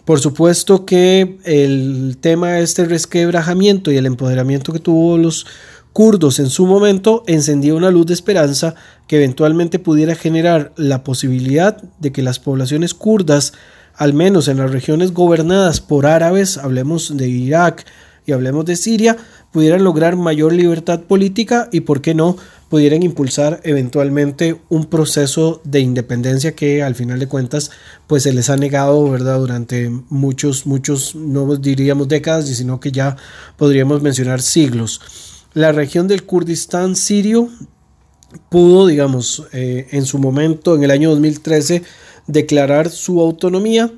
Por 0.05 0.19
supuesto 0.19 0.85
que 0.85 1.37
el 1.45 2.17
tema 2.19 2.53
de 2.53 2.63
este 2.63 2.85
resquebrajamiento 2.85 3.91
y 3.91 3.97
el 3.97 4.05
empoderamiento 4.05 4.73
que 4.73 4.79
tuvo 4.79 5.17
los 5.17 5.45
kurdos 5.93 6.39
en 6.39 6.49
su 6.49 6.65
momento 6.65 7.23
encendía 7.27 7.75
una 7.75 7.91
luz 7.91 8.07
de 8.07 8.13
esperanza 8.13 8.75
que 9.07 9.17
eventualmente 9.17 9.79
pudiera 9.79 10.15
generar 10.15 10.73
la 10.75 11.03
posibilidad 11.03 11.81
de 11.99 12.11
que 12.11 12.23
las 12.23 12.39
poblaciones 12.39 12.93
kurdas, 12.93 13.53
al 13.95 14.13
menos 14.13 14.47
en 14.47 14.57
las 14.57 14.71
regiones 14.71 15.13
gobernadas 15.13 15.79
por 15.79 16.05
árabes, 16.05 16.57
hablemos 16.57 17.15
de 17.15 17.29
Irak, 17.29 17.85
y 18.25 18.31
hablemos 18.31 18.65
de 18.65 18.75
Siria, 18.75 19.17
pudieran 19.51 19.83
lograr 19.83 20.15
mayor 20.15 20.53
libertad 20.53 21.01
política 21.01 21.69
y, 21.71 21.81
por 21.81 22.01
qué 22.01 22.13
no, 22.13 22.37
pudieran 22.73 23.03
impulsar 23.03 23.61
eventualmente 23.65 24.59
un 24.67 24.85
proceso 24.85 25.61
de 25.63 25.79
independencia 25.81 26.55
que 26.55 26.81
al 26.81 26.95
final 26.95 27.19
de 27.19 27.27
cuentas 27.27 27.69
pues 28.07 28.23
se 28.23 28.33
les 28.33 28.49
ha 28.49 28.57
negado 28.57 29.11
verdad 29.11 29.37
durante 29.37 29.91
muchos 30.09 30.65
muchos 30.65 31.13
no 31.13 31.55
diríamos 31.57 32.07
décadas 32.07 32.47
sino 32.47 32.79
que 32.79 32.91
ya 32.91 33.15
podríamos 33.57 34.01
mencionar 34.01 34.41
siglos. 34.41 35.01
La 35.53 35.71
región 35.71 36.07
del 36.07 36.23
Kurdistán 36.23 36.95
sirio 36.95 37.49
pudo 38.49 38.87
digamos 38.87 39.43
eh, 39.53 39.89
en 39.91 40.07
su 40.07 40.17
momento 40.17 40.73
en 40.73 40.83
el 40.83 40.89
año 40.89 41.11
2013 41.11 41.83
declarar 42.25 42.89
su 42.89 43.21
autonomía 43.21 43.91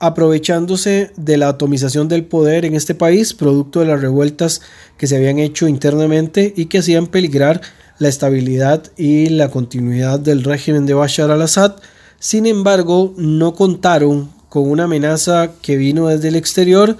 aprovechándose 0.00 1.10
de 1.16 1.36
la 1.36 1.48
atomización 1.48 2.08
del 2.08 2.24
poder 2.24 2.64
en 2.64 2.74
este 2.74 2.94
país, 2.94 3.34
producto 3.34 3.80
de 3.80 3.86
las 3.86 4.00
revueltas 4.00 4.60
que 4.96 5.06
se 5.06 5.16
habían 5.16 5.38
hecho 5.38 5.66
internamente 5.66 6.52
y 6.56 6.66
que 6.66 6.78
hacían 6.78 7.08
peligrar 7.08 7.60
la 7.98 8.08
estabilidad 8.08 8.92
y 8.96 9.28
la 9.28 9.50
continuidad 9.50 10.20
del 10.20 10.44
régimen 10.44 10.86
de 10.86 10.94
Bashar 10.94 11.30
al-Assad. 11.30 11.76
Sin 12.20 12.46
embargo, 12.46 13.12
no 13.16 13.54
contaron 13.54 14.30
con 14.48 14.70
una 14.70 14.84
amenaza 14.84 15.50
que 15.62 15.76
vino 15.76 16.06
desde 16.06 16.28
el 16.28 16.36
exterior 16.36 16.96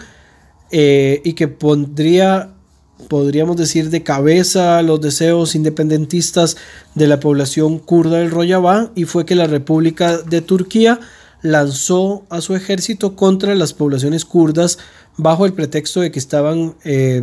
eh, 0.71 1.23
y 1.25 1.33
que 1.35 1.47
pondría, 1.47 2.51
podríamos 3.09 3.57
decir, 3.57 3.91
de 3.91 4.03
cabeza 4.03 4.83
los 4.83 5.01
deseos 5.01 5.55
independentistas 5.55 6.57
de 6.97 7.07
la 7.07 7.21
población 7.21 7.79
kurda 7.79 8.19
del 8.19 8.33
Rojava 8.33 8.91
y 8.97 9.05
fue 9.05 9.25
que 9.25 9.37
la 9.37 9.47
República 9.47 10.19
de 10.19 10.41
Turquía 10.41 11.01
lanzó 11.43 12.25
a 12.31 12.41
su 12.41 12.55
ejército 12.55 13.15
contra 13.17 13.55
las 13.55 13.73
poblaciones 13.73 14.25
kurdas 14.25 14.79
bajo 15.17 15.47
el 15.47 15.53
pretexto 15.53 16.01
de 16.01 16.11
que 16.11 16.19
estaban 16.19 16.75
eh, 16.85 17.23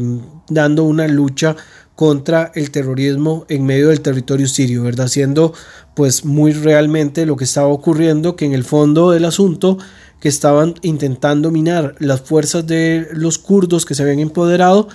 dando 0.50 0.84
una 0.84 1.08
lucha 1.08 1.56
contra 1.96 2.52
el 2.56 2.72
terrorismo 2.72 3.46
en 3.48 3.66
medio 3.66 3.90
del 3.90 4.02
territorio 4.02 4.48
sirio, 4.48 4.84
¿verdad? 4.84 5.08
Siendo 5.08 5.54
pues 5.94 6.26
muy 6.26 6.52
realmente 6.52 7.26
lo 7.26 7.38
que 7.38 7.46
estaba 7.46 7.68
ocurriendo, 7.68 8.36
que 8.36 8.46
en 8.46 8.54
el 8.54 8.66
fondo 8.66 9.12
del 9.12 9.26
asunto 9.26 9.78
que 10.20 10.28
estaban 10.28 10.76
intentando 10.82 11.52
minar 11.52 11.96
las 12.00 12.22
fuerzas 12.22 12.68
de 12.68 13.08
los 13.14 13.38
kurdos 13.38 13.86
que 13.86 13.96
se 13.96 14.04
habían 14.04 14.20
empoderado 14.20 14.90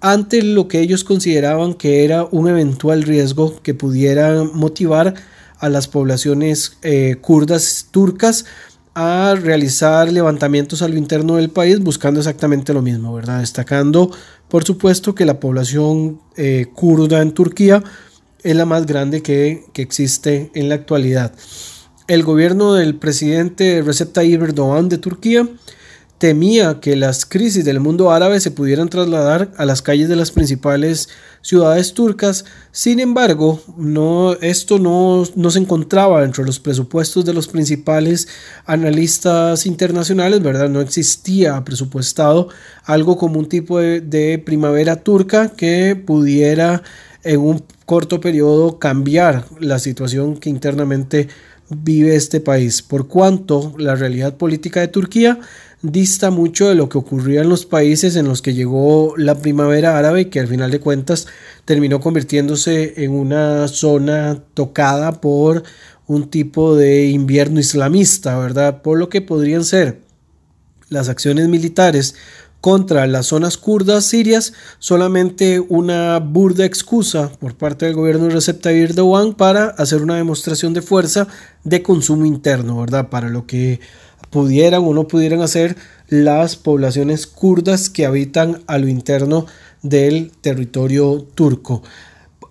ante 0.00 0.42
lo 0.42 0.66
que 0.66 0.80
ellos 0.80 1.04
consideraban 1.04 1.74
que 1.74 2.04
era 2.04 2.26
un 2.30 2.48
eventual 2.48 3.02
riesgo 3.02 3.60
que 3.62 3.74
pudiera 3.74 4.42
motivar 4.44 5.14
a 5.60 5.68
las 5.68 5.88
poblaciones 5.88 6.78
eh, 6.82 7.16
kurdas 7.20 7.88
turcas 7.90 8.46
a 8.94 9.34
realizar 9.40 10.10
levantamientos 10.10 10.82
a 10.82 10.88
lo 10.88 10.96
interno 10.96 11.36
del 11.36 11.50
país 11.50 11.78
buscando 11.78 12.18
exactamente 12.18 12.74
lo 12.74 12.82
mismo, 12.82 13.14
¿verdad? 13.14 13.40
Destacando, 13.40 14.10
por 14.48 14.64
supuesto, 14.64 15.14
que 15.14 15.24
la 15.24 15.38
población 15.38 16.20
eh, 16.36 16.66
kurda 16.74 17.22
en 17.22 17.32
Turquía 17.32 17.84
es 18.42 18.56
la 18.56 18.64
más 18.64 18.86
grande 18.86 19.22
que, 19.22 19.64
que, 19.72 19.82
existe 19.82 20.50
en 20.54 20.68
la 20.68 20.74
actualidad. 20.74 21.32
El 22.08 22.24
gobierno 22.24 22.74
del 22.74 22.96
presidente 22.96 23.82
Recep 23.82 24.12
Tayyip 24.12 24.42
Erdogan 24.42 24.88
de 24.88 24.98
Turquía 24.98 25.46
temía 26.20 26.80
que 26.80 26.96
las 26.96 27.24
crisis 27.24 27.64
del 27.64 27.80
mundo 27.80 28.12
árabe 28.12 28.40
se 28.40 28.50
pudieran 28.50 28.90
trasladar 28.90 29.52
a 29.56 29.64
las 29.64 29.80
calles 29.80 30.06
de 30.10 30.16
las 30.16 30.30
principales 30.30 31.08
ciudades 31.40 31.94
turcas. 31.94 32.44
Sin 32.72 33.00
embargo, 33.00 33.62
no, 33.78 34.34
esto 34.34 34.78
no, 34.78 35.24
se 35.24 35.58
encontraba 35.58 36.20
dentro 36.20 36.44
de 36.44 36.48
los 36.48 36.60
presupuestos 36.60 37.24
de 37.24 37.32
los 37.32 37.48
principales 37.48 38.28
analistas 38.66 39.64
internacionales, 39.64 40.42
¿verdad? 40.42 40.68
No 40.68 40.82
existía 40.82 41.64
presupuestado 41.64 42.48
algo 42.84 43.16
como 43.16 43.38
un 43.38 43.48
tipo 43.48 43.78
de, 43.78 44.02
de 44.02 44.38
primavera 44.38 44.96
turca 44.96 45.48
que 45.48 45.96
pudiera 45.96 46.82
en 47.24 47.40
un 47.40 47.64
corto 47.86 48.20
periodo 48.20 48.78
cambiar 48.78 49.46
la 49.58 49.78
situación 49.78 50.36
que 50.36 50.50
internamente 50.50 51.28
vive 51.70 52.16
este 52.16 52.40
país, 52.40 52.82
por 52.82 53.08
cuanto 53.08 53.74
la 53.78 53.94
realidad 53.94 54.36
política 54.36 54.80
de 54.80 54.88
Turquía 54.88 55.38
dista 55.82 56.30
mucho 56.30 56.68
de 56.68 56.74
lo 56.74 56.88
que 56.88 56.98
ocurría 56.98 57.40
en 57.40 57.48
los 57.48 57.64
países 57.64 58.16
en 58.16 58.28
los 58.28 58.42
que 58.42 58.54
llegó 58.54 59.14
la 59.16 59.36
primavera 59.36 59.98
árabe, 59.98 60.28
que 60.28 60.40
al 60.40 60.48
final 60.48 60.70
de 60.70 60.80
cuentas 60.80 61.26
terminó 61.64 62.00
convirtiéndose 62.00 63.04
en 63.04 63.12
una 63.12 63.66
zona 63.68 64.42
tocada 64.54 65.20
por 65.20 65.62
un 66.06 66.28
tipo 66.28 66.76
de 66.76 67.06
invierno 67.06 67.60
islamista, 67.60 68.38
¿verdad? 68.38 68.82
Por 68.82 68.98
lo 68.98 69.08
que 69.08 69.22
podrían 69.22 69.64
ser 69.64 70.00
las 70.88 71.08
acciones 71.08 71.48
militares 71.48 72.14
contra 72.60 73.06
las 73.06 73.26
zonas 73.26 73.56
kurdas 73.56 74.04
sirias 74.04 74.52
solamente 74.78 75.60
una 75.60 76.18
burda 76.18 76.64
excusa 76.66 77.32
por 77.40 77.56
parte 77.56 77.86
del 77.86 77.94
gobierno 77.94 78.24
de 78.24 78.34
Recep 78.34 78.60
Tayyip 78.60 78.90
Erdogan 78.90 79.32
para 79.34 79.68
hacer 79.68 80.02
una 80.02 80.16
demostración 80.16 80.74
de 80.74 80.82
fuerza 80.82 81.26
de 81.64 81.82
consumo 81.82 82.26
interno, 82.26 82.78
¿verdad? 82.80 83.08
Para 83.08 83.30
lo 83.30 83.46
que 83.46 83.80
pudieran 84.28 84.82
o 84.84 84.92
no 84.92 85.08
pudieran 85.08 85.40
hacer 85.40 85.76
las 86.08 86.56
poblaciones 86.56 87.26
kurdas 87.26 87.88
que 87.88 88.04
habitan 88.04 88.62
a 88.66 88.78
lo 88.78 88.88
interno 88.88 89.46
del 89.82 90.32
territorio 90.40 91.26
turco. 91.34 91.82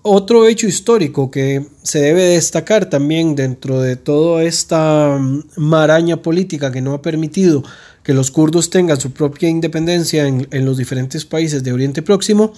Otro 0.01 0.47
hecho 0.47 0.65
histórico 0.65 1.29
que 1.29 1.65
se 1.83 1.99
debe 1.99 2.23
destacar 2.23 2.89
también 2.89 3.35
dentro 3.35 3.81
de 3.81 3.97
toda 3.97 4.43
esta 4.43 5.17
mm, 5.19 5.43
maraña 5.57 6.21
política 6.21 6.71
que 6.71 6.81
no 6.81 6.93
ha 6.93 7.01
permitido 7.01 7.63
que 8.01 8.13
los 8.13 8.31
kurdos 8.31 8.69
tengan 8.69 8.99
su 8.99 9.11
propia 9.11 9.49
independencia 9.49 10.25
en, 10.25 10.65
los 10.65 10.77
diferentes 10.77 11.25
países 11.25 11.63
de 11.63 11.73
Oriente 11.73 12.01
Próximo, 12.01 12.53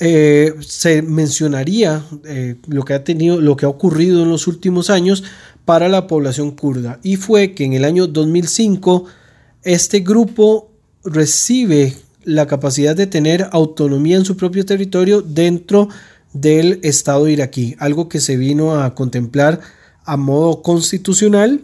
eh, 0.00 0.54
se 0.60 1.02
mencionaría 1.02 2.04
eh, 2.24 2.54
lo 2.68 2.84
que 2.84 2.94
ha 2.94 3.02
tenido, 3.02 3.40
lo 3.40 3.56
que 3.56 3.66
ha 3.66 3.68
ocurrido 3.68 4.22
en 4.22 4.30
los 4.30 4.46
últimos 4.46 4.88
años 4.88 5.24
para 5.68 5.90
la 5.90 6.06
población 6.06 6.52
kurda. 6.52 6.98
Y 7.02 7.16
fue 7.16 7.52
que 7.52 7.62
en 7.62 7.74
el 7.74 7.84
año 7.84 8.06
2005 8.06 9.04
este 9.64 10.00
grupo 10.00 10.70
recibe 11.04 11.94
la 12.24 12.46
capacidad 12.46 12.96
de 12.96 13.06
tener 13.06 13.50
autonomía 13.52 14.16
en 14.16 14.24
su 14.24 14.34
propio 14.34 14.64
territorio 14.64 15.20
dentro 15.20 15.90
del 16.32 16.80
Estado 16.84 17.28
iraquí, 17.28 17.76
algo 17.80 18.08
que 18.08 18.18
se 18.18 18.38
vino 18.38 18.80
a 18.80 18.94
contemplar 18.94 19.60
a 20.06 20.16
modo 20.16 20.62
constitucional, 20.62 21.60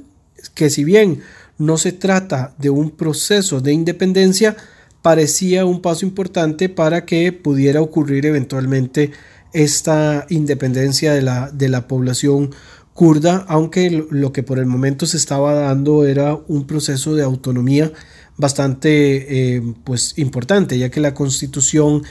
que 0.53 0.69
si 0.69 0.85
bien 0.85 1.23
no 1.57 1.79
se 1.79 1.93
trata 1.93 2.55
de 2.59 2.69
un 2.69 2.91
proceso 2.91 3.63
de 3.63 3.73
independencia, 3.73 4.55
parecía 5.01 5.65
un 5.65 5.81
paso 5.81 6.05
importante 6.05 6.69
para 6.69 7.07
que 7.07 7.33
pudiera 7.33 7.81
ocurrir 7.81 8.27
eventualmente 8.27 9.13
esta 9.55 10.27
independencia 10.29 11.15
de 11.15 11.23
la, 11.23 11.51
de 11.51 11.71
la 11.71 11.89
población 11.89 12.51
kurda, 12.95 13.45
aunque 13.49 14.07
lo 14.09 14.33
que 14.33 14.43
por 14.43 14.59
el 14.59 14.67
momento 14.67 15.05
se 15.07 15.17
estaba 15.17 15.53
dando 15.53 16.07
era 16.07 16.39
un 16.49 16.67
proceso 16.67 17.15
de 17.15 17.25
autonomía 17.25 17.93
bastante 18.37 19.57
eh, 19.57 19.63
pues 19.85 20.17
importante, 20.17 20.79
ya 20.79 20.91
que 20.91 21.01
la 21.01 21.13
constitución 21.13 22.03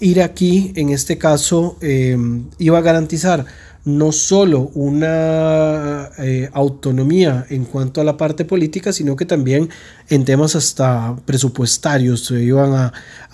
iraquí 0.00 0.72
en 0.76 0.90
este 0.90 1.16
caso 1.16 1.78
eh, 1.80 2.16
iba 2.58 2.78
a 2.78 2.82
garantizar 2.82 3.46
no 3.84 4.12
solo 4.12 4.70
una 4.74 6.10
eh, 6.18 6.48
autonomía 6.52 7.46
en 7.50 7.64
cuanto 7.64 8.00
a 8.00 8.04
la 8.04 8.16
parte 8.16 8.44
política, 8.44 8.92
sino 8.92 9.16
que 9.16 9.26
también 9.26 9.70
en 10.08 10.24
temas 10.24 10.54
hasta 10.54 11.16
presupuestarios 11.24 12.24
se 12.26 12.42
iban 12.42 12.72
a, 12.74 12.92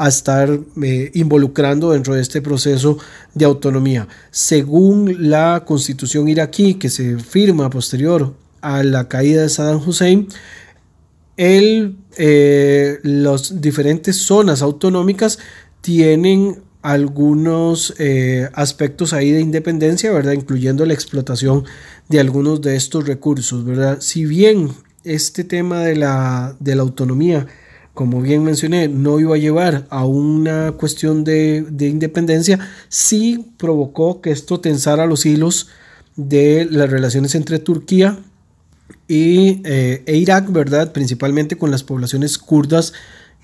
estar 0.09 0.49
eh, 0.83 1.11
involucrando 1.14 1.90
dentro 1.90 2.14
de 2.14 2.23
este 2.23 2.40
proceso 2.40 2.99
de 3.35 3.45
autonomía. 3.45 4.09
Según 4.31 5.28
la 5.31 5.64
constitución 5.67 6.28
iraquí 6.28 6.75
que 6.75 6.88
se 6.88 7.19
firma 7.19 7.69
posterior 7.69 8.35
a 8.62 8.83
la 8.83 9.09
caída 9.09 9.43
de 9.43 9.49
Saddam 9.50 9.87
Hussein, 9.87 10.28
el, 11.37 11.97
eh, 12.17 12.99
las 13.02 13.61
diferentes 13.61 14.23
zonas 14.23 14.62
autonómicas 14.62 15.38
tienen 15.83 16.62
algunos 16.88 17.92
eh, 17.99 18.49
aspectos 18.54 19.12
ahí 19.12 19.30
de 19.30 19.40
independencia, 19.40 20.11
¿verdad? 20.11 20.33
Incluyendo 20.33 20.87
la 20.87 20.95
explotación 20.95 21.64
de 22.09 22.18
algunos 22.18 22.62
de 22.62 22.76
estos 22.76 23.07
recursos, 23.07 23.62
¿verdad? 23.66 23.99
Si 24.00 24.25
bien 24.25 24.71
este 25.04 25.45
tema 25.45 25.80
de 25.80 25.97
la, 25.97 26.57
de 26.61 26.76
la 26.76 26.83
autonomía, 26.83 27.47
como 27.92 28.23
bien 28.23 28.42
mencioné, 28.42 28.88
no 28.88 29.21
iba 29.21 29.35
a 29.35 29.38
llevar 29.38 29.87
a 29.90 30.07
una 30.07 30.73
cuestión 30.73 31.25
de, 31.25 31.66
independencia, 31.78 32.59
sí 32.88 33.52
provocó 33.59 34.23
que 34.23 34.30
esto 34.30 34.61
tensara 34.61 35.04
los 35.04 35.26
hilos 35.26 35.68
de 36.16 36.66
las 36.71 36.88
relaciones 36.88 37.35
entre 37.35 37.59
Turquía 37.59 38.18
y, 39.07 39.61
eh, 39.66 40.04
e 40.07 40.16
Irak, 40.16 40.50
¿verdad? 40.50 40.92
Principalmente 40.92 41.57
con 41.57 41.71
las 41.71 41.83
poblaciones 41.83 42.38
kurdas 42.38 42.95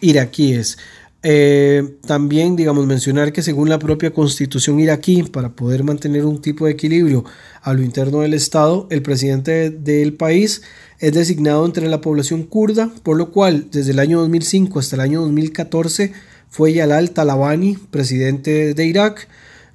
iraquíes. 0.00 0.78
Eh, 1.26 1.96
también, 2.06 2.54
digamos, 2.54 2.86
mencionar 2.86 3.32
que 3.32 3.40
según 3.40 3.70
la 3.70 3.78
propia 3.78 4.12
constitución 4.12 4.78
iraquí, 4.78 5.22
para 5.22 5.56
poder 5.56 5.82
mantener 5.82 6.26
un 6.26 6.42
tipo 6.42 6.66
de 6.66 6.72
equilibrio 6.72 7.24
a 7.62 7.72
lo 7.72 7.82
interno 7.82 8.20
del 8.20 8.34
Estado, 8.34 8.86
el 8.90 9.00
presidente 9.00 9.70
del 9.70 10.12
país 10.12 10.60
es 10.98 11.14
designado 11.14 11.64
entre 11.64 11.88
la 11.88 12.02
población 12.02 12.42
kurda, 12.42 12.90
por 13.02 13.16
lo 13.16 13.30
cual 13.30 13.68
desde 13.72 13.92
el 13.92 14.00
año 14.00 14.20
2005 14.20 14.78
hasta 14.78 14.96
el 14.96 15.00
año 15.00 15.22
2014 15.22 16.12
fue 16.50 16.74
Yalal 16.74 17.12
Talabani, 17.12 17.78
presidente 17.90 18.74
de 18.74 18.86
Irak, 18.86 19.26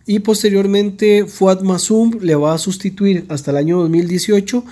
y 0.05 0.19
posteriormente 0.19 1.25
Fuad 1.25 1.61
Masum 1.61 2.19
le 2.21 2.35
va 2.35 2.53
a 2.53 2.59
sustituir 2.59 3.25
hasta 3.27 3.49
el 3.49 3.57
año 3.57 3.79
2018 3.79 4.63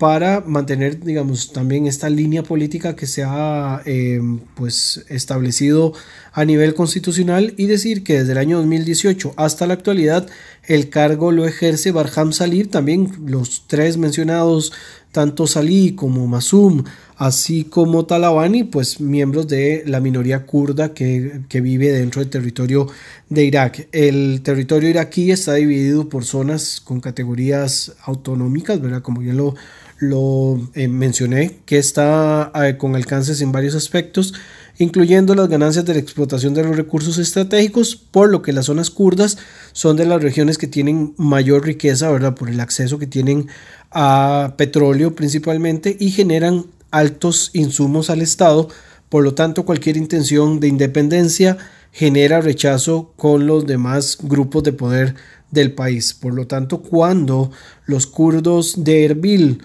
para 0.00 0.40
mantener, 0.40 0.98
digamos, 1.04 1.52
también 1.52 1.86
esta 1.86 2.08
línea 2.08 2.42
política 2.42 2.96
que 2.96 3.06
se 3.06 3.22
ha 3.22 3.82
eh, 3.84 4.18
pues, 4.54 5.04
establecido 5.10 5.92
a 6.32 6.46
nivel 6.46 6.72
constitucional 6.72 7.52
y 7.58 7.66
decir 7.66 8.02
que 8.02 8.20
desde 8.20 8.32
el 8.32 8.38
año 8.38 8.56
2018 8.56 9.34
hasta 9.36 9.66
la 9.66 9.74
actualidad 9.74 10.26
el 10.64 10.88
cargo 10.88 11.32
lo 11.32 11.44
ejerce 11.44 11.92
Barham 11.92 12.32
Salih, 12.32 12.70
también 12.70 13.10
los 13.26 13.64
tres 13.66 13.98
mencionados, 13.98 14.72
tanto 15.12 15.46
Salih 15.46 15.94
como 15.94 16.26
Masum, 16.26 16.84
así 17.16 17.64
como 17.64 18.06
Talabani, 18.06 18.64
pues 18.64 19.00
miembros 19.00 19.48
de 19.48 19.82
la 19.86 20.00
minoría 20.00 20.46
kurda 20.46 20.94
que, 20.94 21.42
que 21.48 21.60
vive 21.60 21.90
dentro 21.90 22.20
del 22.20 22.30
territorio 22.30 22.86
de 23.28 23.44
Irak. 23.44 23.88
El 23.92 24.40
territorio 24.42 24.88
iraquí 24.88 25.30
está 25.30 25.54
dividido 25.54 26.08
por 26.08 26.24
zonas 26.24 26.80
con 26.80 27.00
categorías 27.00 27.92
autonómicas, 28.04 28.80
¿verdad? 28.80 29.02
Como 29.02 29.22
ya 29.22 29.32
lo 29.32 29.54
lo 30.00 30.58
eh, 30.74 30.88
mencioné, 30.88 31.58
que 31.66 31.78
está 31.78 32.50
eh, 32.54 32.76
con 32.78 32.96
alcances 32.96 33.42
en 33.42 33.52
varios 33.52 33.74
aspectos, 33.74 34.32
incluyendo 34.78 35.34
las 35.34 35.48
ganancias 35.48 35.84
de 35.84 35.92
la 35.92 36.00
explotación 36.00 36.54
de 36.54 36.64
los 36.64 36.74
recursos 36.74 37.18
estratégicos, 37.18 37.96
por 37.96 38.30
lo 38.30 38.40
que 38.40 38.54
las 38.54 38.66
zonas 38.66 38.88
kurdas 38.88 39.36
son 39.72 39.96
de 39.96 40.06
las 40.06 40.22
regiones 40.22 40.56
que 40.56 40.66
tienen 40.66 41.14
mayor 41.18 41.66
riqueza, 41.66 42.10
¿verdad? 42.10 42.34
Por 42.34 42.48
el 42.48 42.60
acceso 42.60 42.98
que 42.98 43.06
tienen 43.06 43.48
a 43.90 44.54
petróleo 44.56 45.14
principalmente 45.14 45.96
y 45.98 46.10
generan 46.10 46.66
altos 46.90 47.50
insumos 47.52 48.10
al 48.10 48.22
Estado, 48.22 48.68
por 49.08 49.24
lo 49.24 49.34
tanto 49.34 49.64
cualquier 49.64 49.96
intención 49.96 50.60
de 50.60 50.68
independencia 50.68 51.58
genera 51.92 52.40
rechazo 52.40 53.12
con 53.16 53.46
los 53.46 53.66
demás 53.66 54.18
grupos 54.22 54.62
de 54.62 54.72
poder 54.72 55.14
del 55.50 55.72
país. 55.72 56.14
Por 56.14 56.34
lo 56.34 56.46
tanto, 56.46 56.82
cuando 56.82 57.50
los 57.86 58.06
kurdos 58.06 58.84
de 58.84 59.04
Erbil 59.04 59.62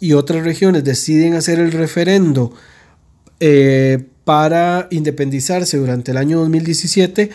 y 0.00 0.12
otras 0.12 0.44
regiones 0.44 0.84
deciden 0.84 1.34
hacer 1.34 1.58
el 1.60 1.72
referendo 1.72 2.52
eh, 3.40 4.04
para 4.24 4.88
independizarse 4.90 5.76
durante 5.76 6.10
el 6.10 6.16
año 6.16 6.40
2017, 6.40 7.30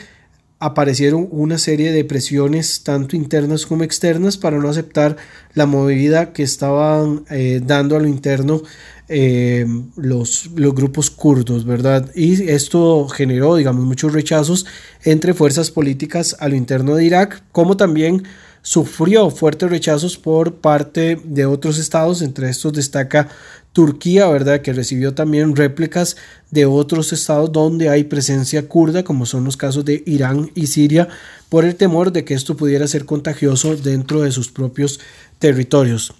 aparecieron 0.65 1.27
una 1.29 1.57
serie 1.57 1.91
de 1.91 2.05
presiones 2.05 2.83
tanto 2.83 3.17
internas 3.17 3.65
como 3.65 3.83
externas 3.83 4.37
para 4.37 4.59
no 4.59 4.69
aceptar 4.69 5.17
la 5.53 5.65
movida 5.65 6.31
que 6.31 6.43
estaban 6.43 7.25
eh, 7.29 7.59
dando 7.61 7.97
a 7.97 7.99
lo 7.99 8.07
interno 8.07 8.61
eh, 9.09 9.65
los, 9.97 10.51
los 10.55 10.73
grupos 10.73 11.11
kurdos, 11.11 11.65
¿verdad? 11.65 12.09
Y 12.15 12.49
esto 12.49 13.09
generó, 13.09 13.57
digamos, 13.57 13.83
muchos 13.83 14.13
rechazos 14.13 14.65
entre 15.03 15.33
fuerzas 15.33 15.69
políticas 15.69 16.37
a 16.39 16.47
lo 16.47 16.55
interno 16.55 16.95
de 16.95 17.03
Irak, 17.03 17.43
como 17.51 17.75
también 17.75 18.23
sufrió 18.61 19.29
fuertes 19.29 19.69
rechazos 19.69 20.17
por 20.17 20.55
parte 20.55 21.19
de 21.25 21.45
otros 21.45 21.77
estados, 21.77 22.21
entre 22.21 22.49
estos 22.49 22.71
destaca 22.71 23.27
Turquía, 23.73 24.27
¿verdad? 24.27 24.61
Que 24.61 24.71
recibió 24.71 25.15
también 25.15 25.55
réplicas 25.55 26.15
de 26.51 26.65
otros 26.65 27.11
estados 27.11 27.51
donde 27.51 27.89
hay 27.89 28.03
presencia 28.03 28.67
kurda, 28.67 29.03
como 29.03 29.25
son 29.25 29.43
los 29.43 29.57
casos 29.57 29.83
de 29.83 30.03
Irán 30.05 30.51
y 30.53 30.67
Siria, 30.67 31.09
por 31.49 31.65
el 31.65 31.75
temor 31.75 32.11
de 32.11 32.23
que 32.23 32.35
esto 32.35 32.55
pudiera 32.55 32.87
ser 32.87 33.05
contagioso 33.05 33.75
dentro 33.75 34.21
de 34.21 34.31
sus 34.31 34.49
propios 34.51 34.99
territorios. 35.39 36.13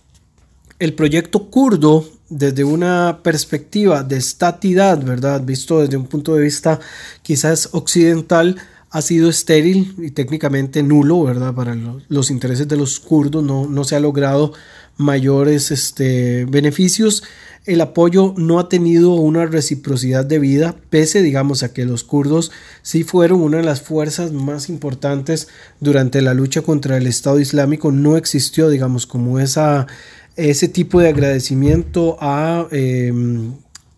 El 0.80 0.94
proyecto 0.94 1.50
kurdo, 1.50 2.10
desde 2.28 2.64
una 2.64 3.20
perspectiva 3.22 4.02
de 4.02 4.18
estatidad, 4.18 5.02
¿verdad? 5.04 5.44
Visto 5.46 5.80
desde 5.80 5.96
un 5.96 6.08
punto 6.08 6.36
de 6.36 6.44
vista 6.44 6.80
quizás 7.22 7.70
occidental, 7.74 8.58
ha 8.94 9.02
sido 9.02 9.28
estéril 9.28 9.96
y 9.98 10.12
técnicamente 10.12 10.84
nulo, 10.84 11.24
¿verdad? 11.24 11.54
Para 11.54 11.76
los 12.10 12.30
intereses 12.30 12.68
de 12.68 12.78
los 12.78 13.00
kurdos 13.00 13.44
no, 13.44 13.68
no 13.68 13.84
se 13.84 13.96
ha 13.96 14.00
logrado 14.00 14.54
mayores 14.98 15.72
este, 15.72 16.46
beneficios. 16.46 17.24
El 17.66 17.80
apoyo 17.80 18.34
no 18.38 18.60
ha 18.60 18.68
tenido 18.68 19.14
una 19.14 19.46
reciprocidad 19.46 20.26
de 20.26 20.40
vida, 20.40 20.76
pese, 20.90 21.22
digamos, 21.22 21.64
a 21.64 21.74
que 21.74 21.86
los 21.86 22.04
kurdos 22.04 22.52
sí 22.82 23.04
fueron 23.04 23.42
una 23.42 23.58
de 23.58 23.64
las 23.64 23.82
fuerzas 23.82 24.34
más 24.34 24.68
importantes 24.68 25.48
durante 25.80 26.22
la 26.22 26.34
lucha 26.34 26.62
contra 26.62 26.98
el 26.98 27.08
Estado 27.08 27.40
Islámico. 27.40 27.92
No 27.92 28.18
existió, 28.18 28.70
digamos, 28.70 29.08
como 29.08 29.40
esa, 29.40 29.88
ese 30.36 30.68
tipo 30.68 31.00
de 31.00 31.08
agradecimiento 31.08 32.18
a 32.20 32.68
em, 32.72 33.54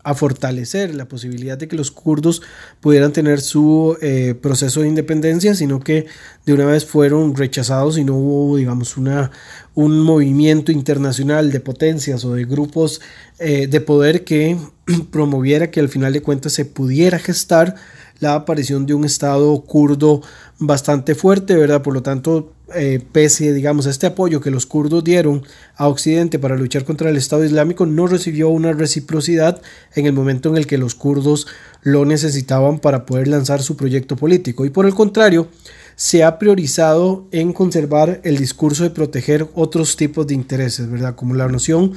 a 0.06 0.14
fortalecer 0.14 0.94
la 0.94 1.08
posibilidad 1.08 1.58
de 1.58 1.66
que 1.66 1.74
los 1.74 1.90
kurdos 1.90 2.40
pudieran 2.80 3.12
tener 3.12 3.40
su 3.40 3.98
eh, 4.00 4.36
proceso 4.40 4.82
de 4.82 4.88
independencia, 4.88 5.56
sino 5.56 5.80
que 5.80 6.06
de 6.44 6.54
una 6.54 6.64
vez 6.64 6.86
fueron 6.86 7.34
rechazados 7.34 7.98
y 7.98 8.04
no 8.04 8.14
hubo, 8.14 8.56
digamos, 8.56 8.96
una, 8.96 9.32
un 9.74 9.98
movimiento 9.98 10.70
internacional 10.70 11.50
de 11.50 11.58
potencias 11.58 12.24
o 12.24 12.34
de 12.34 12.44
grupos 12.44 13.00
eh, 13.40 13.66
de 13.66 13.80
poder 13.80 14.22
que 14.22 14.56
promoviera 15.10 15.72
que 15.72 15.80
al 15.80 15.88
final 15.88 16.12
de 16.12 16.22
cuentas 16.22 16.52
se 16.52 16.64
pudiera 16.64 17.18
gestar 17.18 17.74
la 18.20 18.34
aparición 18.34 18.86
de 18.86 18.94
un 18.94 19.04
Estado 19.04 19.60
kurdo 19.62 20.22
bastante 20.58 21.14
fuerte, 21.14 21.56
¿verdad? 21.56 21.82
Por 21.82 21.94
lo 21.94 22.02
tanto, 22.02 22.52
eh, 22.74 23.00
pese, 23.12 23.52
digamos, 23.52 23.86
a 23.86 23.90
este 23.90 24.06
apoyo 24.06 24.40
que 24.40 24.50
los 24.50 24.66
kurdos 24.66 25.04
dieron 25.04 25.44
a 25.76 25.86
Occidente 25.88 26.38
para 26.38 26.56
luchar 26.56 26.84
contra 26.84 27.10
el 27.10 27.16
Estado 27.16 27.44
Islámico, 27.44 27.86
no 27.86 28.06
recibió 28.06 28.48
una 28.48 28.72
reciprocidad 28.72 29.60
en 29.94 30.06
el 30.06 30.12
momento 30.12 30.48
en 30.48 30.56
el 30.56 30.66
que 30.66 30.78
los 30.78 30.94
kurdos 30.94 31.46
lo 31.82 32.04
necesitaban 32.04 32.78
para 32.78 33.06
poder 33.06 33.28
lanzar 33.28 33.62
su 33.62 33.76
proyecto 33.76 34.16
político. 34.16 34.64
Y 34.64 34.70
por 34.70 34.86
el 34.86 34.94
contrario, 34.94 35.48
se 35.96 36.24
ha 36.24 36.38
priorizado 36.38 37.26
en 37.32 37.52
conservar 37.52 38.20
el 38.22 38.36
discurso 38.36 38.82
de 38.82 38.90
proteger 38.90 39.48
otros 39.54 39.96
tipos 39.96 40.26
de 40.26 40.34
intereses, 40.34 40.90
¿verdad? 40.90 41.14
Como 41.14 41.34
la 41.34 41.48
noción 41.48 41.92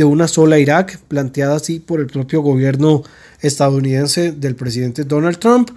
de 0.00 0.06
una 0.06 0.28
sola 0.28 0.58
Irak, 0.58 0.98
planteada 1.08 1.56
así 1.56 1.78
por 1.78 2.00
el 2.00 2.06
propio 2.06 2.40
gobierno 2.40 3.02
estadounidense 3.42 4.32
del 4.32 4.56
presidente 4.56 5.04
Donald 5.04 5.36
Trump, 5.38 5.72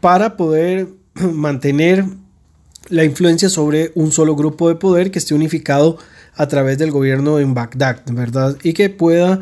para 0.00 0.38
poder 0.38 0.88
mantener 1.34 2.06
la 2.88 3.04
influencia 3.04 3.50
sobre 3.50 3.92
un 3.94 4.10
solo 4.10 4.36
grupo 4.36 4.70
de 4.70 4.76
poder 4.76 5.10
que 5.10 5.18
esté 5.18 5.34
unificado 5.34 5.98
a 6.34 6.48
través 6.48 6.78
del 6.78 6.90
gobierno 6.90 7.40
en 7.40 7.52
Bagdad, 7.52 8.00
¿verdad? 8.10 8.56
Y 8.62 8.72
que 8.72 8.88
pueda 8.88 9.40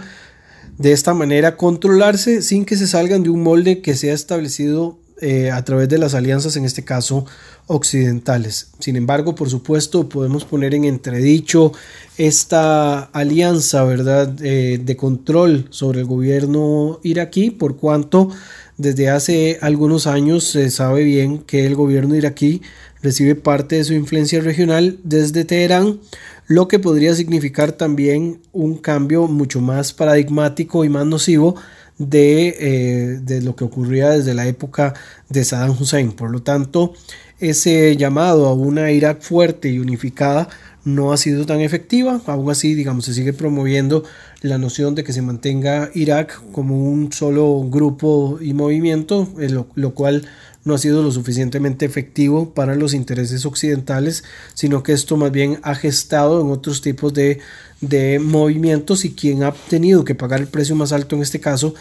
de 0.76 0.90
esta 0.90 1.14
manera 1.14 1.56
controlarse 1.56 2.42
sin 2.42 2.64
que 2.64 2.76
se 2.76 2.88
salgan 2.88 3.22
de 3.22 3.30
un 3.30 3.44
molde 3.44 3.80
que 3.80 3.94
se 3.94 4.10
ha 4.10 4.14
establecido 4.14 4.98
eh, 5.20 5.50
a 5.50 5.64
través 5.64 5.88
de 5.88 5.98
las 5.98 6.14
alianzas, 6.14 6.56
en 6.56 6.64
este 6.64 6.85
caso 6.85 7.26
occidentales. 7.66 8.68
Sin 8.78 8.96
embargo, 8.96 9.35
por 9.35 9.50
supuesto, 9.50 10.09
podemos 10.09 10.44
poner 10.44 10.74
en 10.74 10.85
entredicho 10.85 11.72
esta 12.16 13.00
alianza, 13.00 13.85
¿verdad?, 13.85 14.35
eh, 14.42 14.80
de 14.83 14.96
control 14.96 15.66
sobre 15.70 16.00
el 16.00 16.06
gobierno 16.06 17.00
iraquí, 17.02 17.50
por 17.50 17.76
cuanto 17.76 18.30
desde 18.76 19.11
hace 19.11 19.59
algunos 19.61 20.06
años 20.06 20.44
se 20.44 20.70
sabe 20.70 21.04
bien 21.04 21.38
que 21.40 21.66
el 21.66 21.74
gobierno 21.74 22.16
iraquí 22.16 22.62
recibe 23.02 23.35
parte 23.35 23.76
de 23.76 23.85
su 23.85 23.92
influencia 23.92 24.40
regional 24.40 24.98
desde 25.04 25.44
Teherán, 25.44 26.00
lo 26.46 26.66
que 26.66 26.78
podría 26.78 27.14
significar 27.14 27.72
también 27.72 28.40
un 28.52 28.76
cambio 28.76 29.26
mucho 29.26 29.61
más 29.61 29.92
paradigmático 29.92 30.85
y 30.85 30.88
más 30.88 31.06
nocivo 31.06 31.56
de, 32.00 32.56
eh, 32.58 33.20
de, 33.22 33.42
lo 33.42 33.54
que 33.54 33.64
ocurría 33.64 34.08
desde 34.08 34.32
la 34.32 34.46
época 34.46 34.94
de 35.28 35.44
Saddam 35.44 35.76
Hussein. 35.78 36.12
Por 36.12 36.30
lo 36.30 36.42
tanto, 36.42 36.94
ese 37.38 37.94
llamado 37.96 38.46
a 38.46 38.54
una 38.54 38.90
Irak 38.90 39.20
fuerte 39.20 39.68
y 39.68 39.78
unificada 39.78 40.48
no 40.82 41.12
ha 41.12 41.18
sido 41.18 41.44
tan 41.44 41.60
efectiva. 41.60 42.22
Aún 42.26 42.50
así, 42.50 42.74
digamos, 42.74 43.04
se 43.04 43.12
sigue 43.12 43.34
promoviendo 43.34 44.02
la 44.40 44.56
noción 44.56 44.94
de 44.94 45.04
que 45.04 45.12
se 45.12 45.20
mantenga 45.20 45.90
Irak 45.94 46.40
como 46.52 46.90
un 46.90 47.12
solo 47.12 47.62
grupo 47.68 48.38
y 48.40 48.54
movimiento, 48.54 49.28
eh, 49.38 49.50
lo, 49.50 49.94
cual 49.94 50.26
no 50.64 50.74
ha 50.74 50.78
sido 50.78 51.02
lo 51.02 51.10
suficientemente 51.10 51.84
efectivo 51.84 52.54
para 52.54 52.76
los 52.76 52.94
intereses 52.94 53.44
occidentales, 53.44 54.24
sino 54.54 54.82
que 54.82 54.92
esto 54.92 55.18
más 55.18 55.32
bien 55.32 55.58
ha 55.62 55.74
gestado 55.74 56.40
en 56.40 56.50
otros 56.50 56.80
tipos 56.80 57.12
de, 57.12 57.40
de 57.80 58.18
movimientos 58.18 59.04
y 59.04 59.12
quien 59.12 59.42
ha 59.42 59.52
tenido 59.52 60.04
que 60.04 60.14
pagar 60.14 60.40
el 60.40 60.46
precio 60.46 60.74
más 60.74 60.92
alto 60.92 61.16
en 61.16 61.22
este 61.22 61.40
caso 61.40 61.74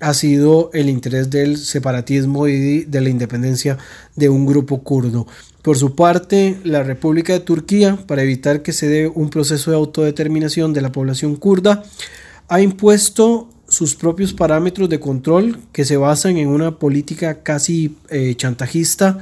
ha 0.00 0.14
sido 0.14 0.70
el 0.74 0.88
interés 0.88 1.30
del 1.30 1.56
separatismo 1.56 2.48
y 2.48 2.84
de 2.84 3.00
la 3.00 3.08
independencia 3.08 3.78
de 4.16 4.28
un 4.28 4.46
grupo 4.46 4.82
kurdo. 4.82 5.28
Por 5.62 5.78
su 5.78 5.94
parte, 5.94 6.58
la 6.64 6.82
República 6.82 7.32
de 7.32 7.38
Turquía, 7.38 7.96
para 8.08 8.22
evitar 8.24 8.62
que 8.62 8.72
se 8.72 8.88
dé 8.88 9.06
un 9.06 9.30
proceso 9.30 9.70
de 9.70 9.76
autodeterminación 9.76 10.72
de 10.72 10.80
la 10.80 10.90
población 10.90 11.36
kurda, 11.36 11.84
ha 12.48 12.60
impuesto 12.60 13.48
sus 13.68 13.94
propios 13.94 14.32
parámetros 14.32 14.88
de 14.88 14.98
control 14.98 15.60
que 15.72 15.84
se 15.84 15.96
basan 15.96 16.36
en 16.36 16.48
una 16.48 16.78
política 16.78 17.42
casi 17.42 17.96
eh, 18.10 18.34
chantajista 18.36 19.18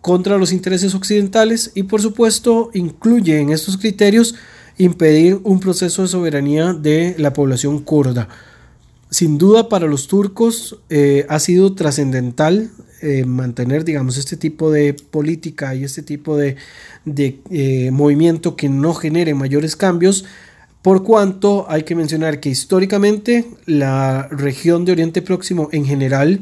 contra 0.00 0.36
los 0.36 0.52
intereses 0.52 0.94
occidentales 0.94 1.70
y 1.74 1.84
por 1.84 2.02
supuesto 2.02 2.70
incluye 2.74 3.40
en 3.40 3.50
estos 3.50 3.78
criterios 3.78 4.34
impedir 4.78 5.40
un 5.44 5.60
proceso 5.60 6.02
de 6.02 6.08
soberanía 6.08 6.72
de 6.72 7.14
la 7.18 7.32
población 7.32 7.80
kurda. 7.80 8.28
Sin 9.10 9.38
duda 9.38 9.68
para 9.68 9.86
los 9.86 10.08
turcos 10.08 10.78
eh, 10.90 11.24
ha 11.28 11.38
sido 11.38 11.74
trascendental 11.74 12.70
eh, 13.00 13.24
mantener, 13.24 13.84
digamos, 13.84 14.16
este 14.16 14.36
tipo 14.36 14.70
de 14.72 14.94
política 14.94 15.74
y 15.74 15.84
este 15.84 16.02
tipo 16.02 16.36
de, 16.36 16.56
eh, 17.06 17.90
movimiento 17.92 18.56
que 18.56 18.68
no 18.68 18.94
genere 18.94 19.34
mayores 19.34 19.76
cambios, 19.76 20.24
por 20.82 21.04
cuanto 21.04 21.66
hay 21.70 21.82
que 21.82 21.94
mencionar 21.94 22.40
que 22.40 22.48
históricamente 22.48 23.46
la 23.66 24.26
región 24.30 24.84
de 24.84 24.92
Oriente 24.92 25.22
Próximo 25.22 25.68
en 25.72 25.84
general 25.84 26.40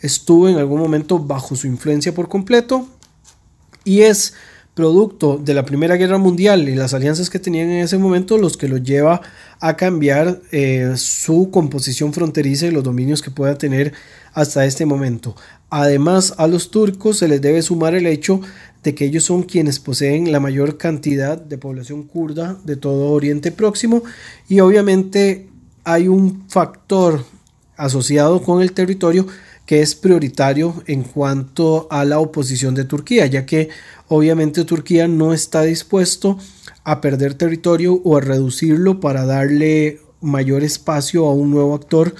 estuvo 0.00 0.48
en 0.48 0.58
algún 0.58 0.80
momento 0.80 1.18
bajo 1.18 1.56
su 1.56 1.66
influencia 1.66 2.14
por 2.14 2.28
completo 2.28 2.86
y 3.84 4.02
es 4.02 4.34
producto 4.74 5.36
de 5.36 5.52
la 5.52 5.64
Primera 5.64 5.96
Guerra 5.96 6.18
Mundial 6.18 6.68
y 6.68 6.74
las 6.74 6.94
alianzas 6.94 7.28
que 7.28 7.38
tenían 7.38 7.68
en 7.68 7.82
ese 7.82 7.98
momento 7.98 8.38
los 8.38 8.56
que 8.56 8.68
lo 8.68 8.78
lleva 8.78 9.20
a 9.60 9.76
cambiar 9.76 10.40
eh, 10.50 10.94
su 10.96 11.50
composición 11.50 12.12
fronteriza 12.12 12.66
y 12.66 12.70
los 12.70 12.82
dominios 12.82 13.20
que 13.20 13.30
pueda 13.30 13.58
tener 13.58 13.92
hasta 14.32 14.64
este 14.64 14.86
momento. 14.86 15.36
Además, 15.68 16.34
a 16.38 16.46
los 16.46 16.70
turcos 16.70 17.18
se 17.18 17.28
les 17.28 17.40
debe 17.42 17.60
sumar 17.62 17.94
el 17.94 18.06
hecho 18.06 18.40
de 18.82 18.94
que 18.94 19.04
ellos 19.04 19.24
son 19.24 19.42
quienes 19.42 19.78
poseen 19.78 20.32
la 20.32 20.40
mayor 20.40 20.78
cantidad 20.78 21.38
de 21.38 21.58
población 21.58 22.04
kurda 22.04 22.56
de 22.64 22.76
todo 22.76 23.10
Oriente 23.10 23.52
Próximo 23.52 24.02
y 24.48 24.60
obviamente 24.60 25.48
hay 25.84 26.08
un 26.08 26.48
factor 26.48 27.24
asociado 27.76 28.42
con 28.42 28.62
el 28.62 28.72
territorio 28.72 29.26
que 29.66 29.80
es 29.80 29.94
prioritario 29.94 30.82
en 30.86 31.02
cuanto 31.04 31.86
a 31.90 32.04
la 32.04 32.18
oposición 32.18 32.74
de 32.74 32.84
Turquía, 32.84 33.26
ya 33.26 33.46
que 33.46 33.68
obviamente 34.12 34.64
Turquía 34.64 35.08
no 35.08 35.32
está 35.32 35.62
dispuesto 35.62 36.38
a 36.84 37.00
perder 37.00 37.32
territorio 37.32 37.94
o 38.04 38.18
a 38.18 38.20
reducirlo 38.20 39.00
para 39.00 39.24
darle 39.24 40.00
mayor 40.20 40.62
espacio 40.62 41.24
a 41.26 41.32
un 41.32 41.50
nuevo 41.50 41.74
actor 41.74 42.14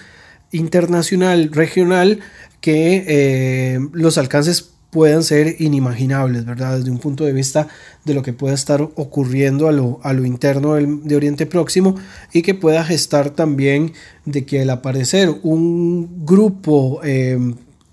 internacional, 0.53 1.51
regional, 1.53 2.21
que 2.63 3.05
eh, 3.07 3.79
los 3.93 4.17
alcances 4.17 4.71
puedan 4.89 5.23
ser 5.23 5.57
inimaginables, 5.59 6.47
¿verdad? 6.47 6.79
Desde 6.79 6.91
un 6.91 6.99
punto 6.99 7.25
de 7.25 7.35
vista 7.35 7.69
de 8.07 8.15
lo 8.15 8.23
que 8.23 8.33
pueda 8.33 8.55
estar 8.55 8.81
ocurriendo 8.83 9.69
a 9.69 9.73
lo, 9.73 10.01
a 10.03 10.15
lo 10.15 10.25
interno 10.25 10.75
de 10.77 11.17
Oriente 11.17 11.45
Próximo 11.45 11.97
y 12.33 12.41
que 12.41 12.55
pueda 12.55 12.85
gestar 12.85 13.31
también 13.31 13.93
de 14.25 14.47
que 14.47 14.63
al 14.63 14.71
aparecer 14.71 15.29
un 15.43 16.25
grupo 16.25 17.01
eh, 17.05 17.39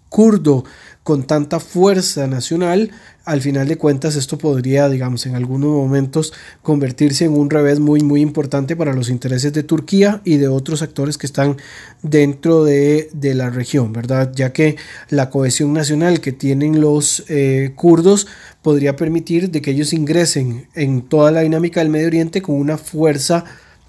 kurdo 0.09 0.65
con 1.03 1.25
tanta 1.25 1.59
fuerza 1.59 2.27
nacional, 2.27 2.91
al 3.25 3.41
final 3.41 3.67
de 3.67 3.77
cuentas 3.77 4.15
esto 4.15 4.38
podría, 4.38 4.89
digamos, 4.89 5.25
en 5.25 5.35
algunos 5.35 5.71
momentos 5.71 6.33
convertirse 6.62 7.25
en 7.25 7.33
un 7.33 7.49
revés 7.49 7.79
muy, 7.79 8.01
muy 8.01 8.21
importante 8.21 8.75
para 8.75 8.93
los 8.93 9.09
intereses 9.09 9.53
de 9.53 9.63
Turquía 9.63 10.21
y 10.25 10.38
de 10.38 10.47
otros 10.47 10.81
actores 10.81 11.17
que 11.17 11.25
están 11.25 11.57
dentro 12.01 12.63
de, 12.63 13.09
la 13.21 13.49
región, 13.49 13.93
¿verdad? 13.93 14.31
Ya 14.35 14.51
que 14.51 14.75
la 15.09 15.29
cohesión 15.29 15.73
nacional 15.73 16.21
que 16.21 16.31
tienen 16.31 16.81
los 16.81 17.23
eh, 17.27 17.73
kurdos 17.75 18.27
podría 18.62 18.95
permitir 18.95 19.51
de 19.51 19.62
que 19.62 19.71
ellos 19.71 19.93
ingresen 19.93 20.67
en 20.75 21.03
toda 21.03 21.31
la 21.31 21.41
dinámica 21.41 21.79
del 21.79 21.89
Medio 21.89 22.07
Oriente 22.07 22.41
con 22.41 22.55
una 22.55 22.77
fuerza 22.77 23.45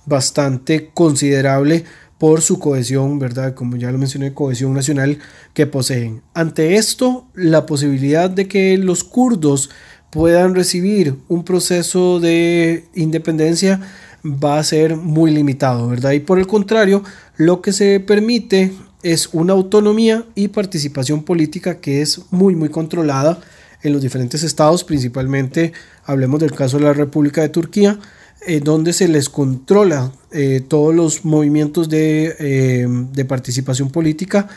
bastante 0.06 0.90
considerable 0.92 1.84
por 2.20 2.42
su 2.42 2.58
cohesión, 2.58 3.18
¿verdad? 3.18 3.54
Como 3.54 3.78
ya 3.78 3.90
lo 3.90 3.96
mencioné, 3.96 4.34
cohesión 4.34 4.74
nacional 4.74 5.18
que 5.54 5.66
poseen. 5.66 6.20
Ante 6.34 6.76
esto, 6.76 7.26
la 7.34 7.64
posibilidad 7.64 8.28
de 8.28 8.46
que 8.46 8.76
los 8.76 9.04
kurdos 9.04 9.70
puedan 10.10 10.54
recibir 10.54 11.16
un 11.28 11.44
proceso 11.44 12.20
de 12.20 12.84
independencia 12.94 13.80
va 14.22 14.58
a 14.58 14.64
ser 14.64 14.96
muy 14.96 15.30
limitado, 15.30 15.88
¿verdad? 15.88 16.10
Y 16.10 16.20
por 16.20 16.38
el 16.38 16.46
contrario, 16.46 17.02
lo 17.38 17.62
que 17.62 17.72
se 17.72 18.00
permite 18.00 18.70
es 19.02 19.30
una 19.32 19.54
autonomía 19.54 20.26
y 20.34 20.48
participación 20.48 21.22
política 21.22 21.80
que 21.80 22.02
es 22.02 22.20
muy, 22.30 22.54
muy 22.54 22.68
controlada 22.68 23.40
en 23.82 23.94
los 23.94 24.02
diferentes 24.02 24.42
estados, 24.42 24.84
principalmente 24.84 25.72
hablemos 26.04 26.40
del 26.40 26.52
caso 26.52 26.76
de 26.76 26.84
la 26.84 26.92
República 26.92 27.40
de 27.40 27.48
Turquía, 27.48 27.98
eh, 28.46 28.60
donde 28.60 28.94
se 28.94 29.06
les 29.06 29.28
controla 29.28 30.12
eh, 30.32 30.62
todos 30.66 30.94
los 30.94 31.26
movimientos 31.26 31.88
eh, 31.92 32.86
de, 32.88 33.24
participación 33.26 33.90
política 33.90 34.48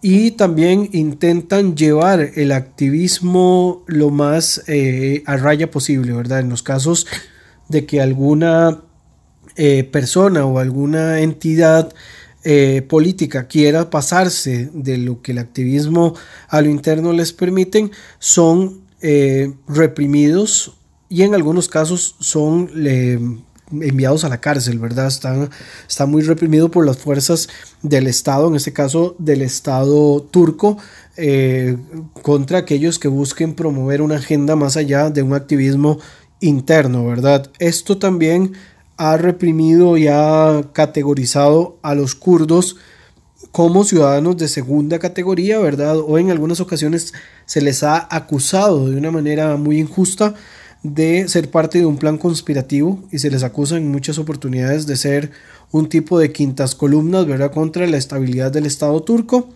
y 0.00 0.30
también 0.32 0.88
intentan 0.92 1.74
llevar 1.74 2.30
el 2.36 2.52
activismo 2.52 3.82
lo 3.88 4.10
más 4.10 4.62
a 5.26 5.36
raya 5.36 5.70
posible, 5.70 6.12
¿verdad? 6.12 6.40
En 6.40 6.50
los 6.50 6.62
casos 6.62 7.08
de 7.68 7.86
que 7.86 8.00
alguna 8.00 8.82
persona 9.90 10.44
o 10.44 10.58
alguna 10.58 11.20
entidad 11.20 11.92
política 12.86 13.48
quiera 13.48 13.88
pasarse 13.88 14.68
de 14.74 14.98
lo 14.98 15.22
que 15.22 15.32
el 15.32 15.38
activismo 15.38 16.14
a 16.48 16.60
lo 16.60 16.68
interno 16.68 17.14
les 17.14 17.32
permiten, 17.32 17.90
son 18.18 18.82
reprimidos 19.66 20.76
y 21.14 21.22
en 21.22 21.32
algunos 21.32 21.68
casos 21.68 22.16
son 22.18 22.70
enviados 23.70 24.24
a 24.24 24.28
la 24.28 24.40
cárcel, 24.40 24.80
¿verdad? 24.80 25.06
Están, 25.06 25.48
está 25.88 26.06
muy 26.06 26.22
reprimido 26.22 26.72
por 26.72 26.84
las 26.84 26.98
fuerzas 26.98 27.48
del 27.82 28.08
Estado, 28.08 28.48
en 28.48 28.56
este 28.56 28.72
caso 28.72 29.14
del 29.20 29.42
Estado 29.42 30.22
turco, 30.22 30.76
eh, 31.16 31.76
contra 32.22 32.58
aquellos 32.58 32.98
que 32.98 33.06
busquen 33.06 33.54
promover 33.54 34.02
una 34.02 34.16
agenda 34.16 34.56
más 34.56 34.76
allá 34.76 35.08
de 35.08 35.22
un 35.22 35.34
activismo 35.34 36.00
interno, 36.40 37.06
¿verdad? 37.06 37.48
Esto 37.60 37.96
también 37.96 38.54
ha 38.96 39.16
reprimido 39.16 39.96
y 39.96 40.08
ha 40.08 40.64
categorizado 40.72 41.78
a 41.82 41.94
los 41.94 42.16
kurdos 42.16 42.74
como 43.52 43.84
ciudadanos 43.84 44.36
de 44.36 44.48
segunda 44.48 44.98
categoría, 44.98 45.60
¿verdad? 45.60 45.96
O 45.96 46.18
en 46.18 46.32
algunas 46.32 46.58
ocasiones 46.58 47.14
se 47.46 47.60
les 47.60 47.84
ha 47.84 48.08
acusado 48.10 48.90
de 48.90 48.96
una 48.96 49.12
manera 49.12 49.56
muy 49.56 49.78
injusta 49.78 50.34
de 50.84 51.26
ser 51.28 51.50
parte 51.50 51.78
de 51.78 51.86
un 51.86 51.96
plan 51.96 52.18
conspirativo 52.18 53.02
y 53.10 53.18
se 53.18 53.30
les 53.30 53.42
acusa 53.42 53.78
en 53.78 53.90
muchas 53.90 54.18
oportunidades 54.18 54.86
de 54.86 54.96
ser 54.96 55.30
un 55.72 55.88
tipo 55.88 56.18
de 56.18 56.30
quintas 56.30 56.74
columnas, 56.74 57.26
contra 57.50 57.86
la 57.86 57.96
estabilidad 57.96 58.52
del 58.52 58.66
Estado 58.66 59.02
turco. 59.02 59.48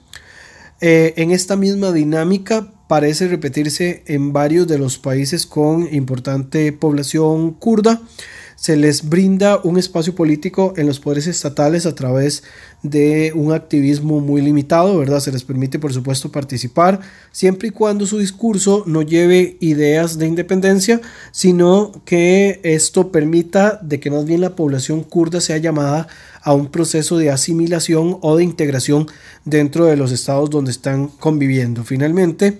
Eh, 0.80 1.12
en 1.16 1.30
esta 1.30 1.54
misma 1.54 1.92
dinámica 1.92 2.72
parece 2.88 3.28
repetirse 3.28 4.02
en 4.06 4.32
varios 4.32 4.66
de 4.66 4.78
los 4.78 4.98
países 4.98 5.44
con 5.44 5.92
importante 5.94 6.72
población 6.72 7.52
kurda 7.52 8.00
se 8.58 8.76
les 8.76 9.08
brinda 9.08 9.60
un 9.62 9.78
espacio 9.78 10.16
político 10.16 10.74
en 10.76 10.88
los 10.88 10.98
poderes 10.98 11.28
estatales 11.28 11.86
a 11.86 11.94
través 11.94 12.42
de 12.82 13.30
un 13.32 13.52
activismo 13.52 14.18
muy 14.18 14.42
limitado, 14.42 14.98
¿verdad? 14.98 15.20
Se 15.20 15.30
les 15.30 15.44
permite, 15.44 15.78
por 15.78 15.92
supuesto, 15.92 16.32
participar 16.32 16.98
siempre 17.30 17.68
y 17.68 17.70
cuando 17.70 18.04
su 18.04 18.18
discurso 18.18 18.82
no 18.84 19.02
lleve 19.02 19.58
ideas 19.60 20.18
de 20.18 20.26
independencia, 20.26 21.00
sino 21.30 21.92
que 22.04 22.58
esto 22.64 23.12
permita 23.12 23.78
de 23.80 24.00
que 24.00 24.10
más 24.10 24.24
bien 24.24 24.40
la 24.40 24.56
población 24.56 25.04
kurda 25.04 25.40
sea 25.40 25.58
llamada 25.58 26.08
a 26.42 26.52
un 26.52 26.66
proceso 26.66 27.16
de 27.16 27.30
asimilación 27.30 28.18
o 28.22 28.36
de 28.36 28.42
integración 28.42 29.06
dentro 29.44 29.84
de 29.84 29.96
los 29.96 30.10
estados 30.10 30.50
donde 30.50 30.72
están 30.72 31.06
conviviendo. 31.06 31.84
Finalmente, 31.84 32.58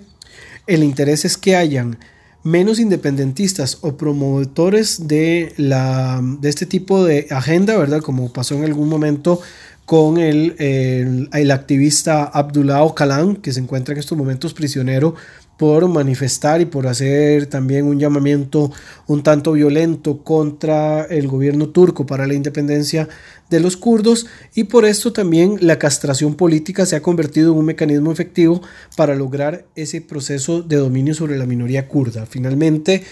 el 0.65 0.81
interés 0.85 1.25
es 1.25 1.37
que 1.37 1.57
hayan 1.57 1.97
menos 2.43 2.79
independentistas 2.79 3.79
o 3.81 3.97
promotores 3.97 5.07
de, 5.07 5.53
la, 5.57 6.21
de 6.23 6.49
este 6.49 6.65
tipo 6.65 7.03
de 7.03 7.27
agenda, 7.31 7.77
¿verdad? 7.77 8.01
Como 8.01 8.31
pasó 8.31 8.55
en 8.55 8.63
algún 8.63 8.89
momento 8.89 9.41
con 9.85 10.19
el, 10.19 10.55
el, 10.59 11.51
activista 11.51 12.23
Abdullah 12.23 12.83
Ocalan, 12.83 13.37
que 13.37 13.51
se 13.51 13.59
encuentra 13.59 13.93
en 13.93 13.99
estos 13.99 14.17
momentos 14.17 14.53
prisionero 14.53 15.15
por 15.59 15.89
manifestar 15.89 16.61
y 16.61 16.65
por 16.65 16.87
hacer 16.87 17.47
también 17.47 17.85
un 17.85 17.99
llamamiento 17.99 18.71
un 19.07 19.23
tanto 19.23 19.51
violento 19.51 20.23
contra 20.23 21.03
el 21.03 21.27
gobierno 21.27 21.67
turco 21.67 22.05
para 22.05 22.25
la 22.25 22.33
independencia 22.33 23.09
de 23.49 23.59
los 23.59 23.75
kurdos 23.75 24.27
y 24.55 24.63
por 24.63 24.85
esto 24.85 25.11
también 25.11 25.57
la 25.59 25.77
castración 25.77 26.35
política 26.35 26.85
se 26.85 26.95
ha 26.95 27.01
convertido 27.01 27.51
en 27.51 27.59
un 27.59 27.65
mecanismo 27.65 28.09
efectivo 28.09 28.61
para 28.95 29.15
lograr 29.15 29.65
ese 29.75 29.99
proceso 29.99 30.61
de 30.61 30.77
dominio 30.77 31.13
sobre 31.13 31.37
la 31.37 31.45
minoría 31.45 31.89
kurda. 31.89 32.25
Finalmente, 32.25 33.03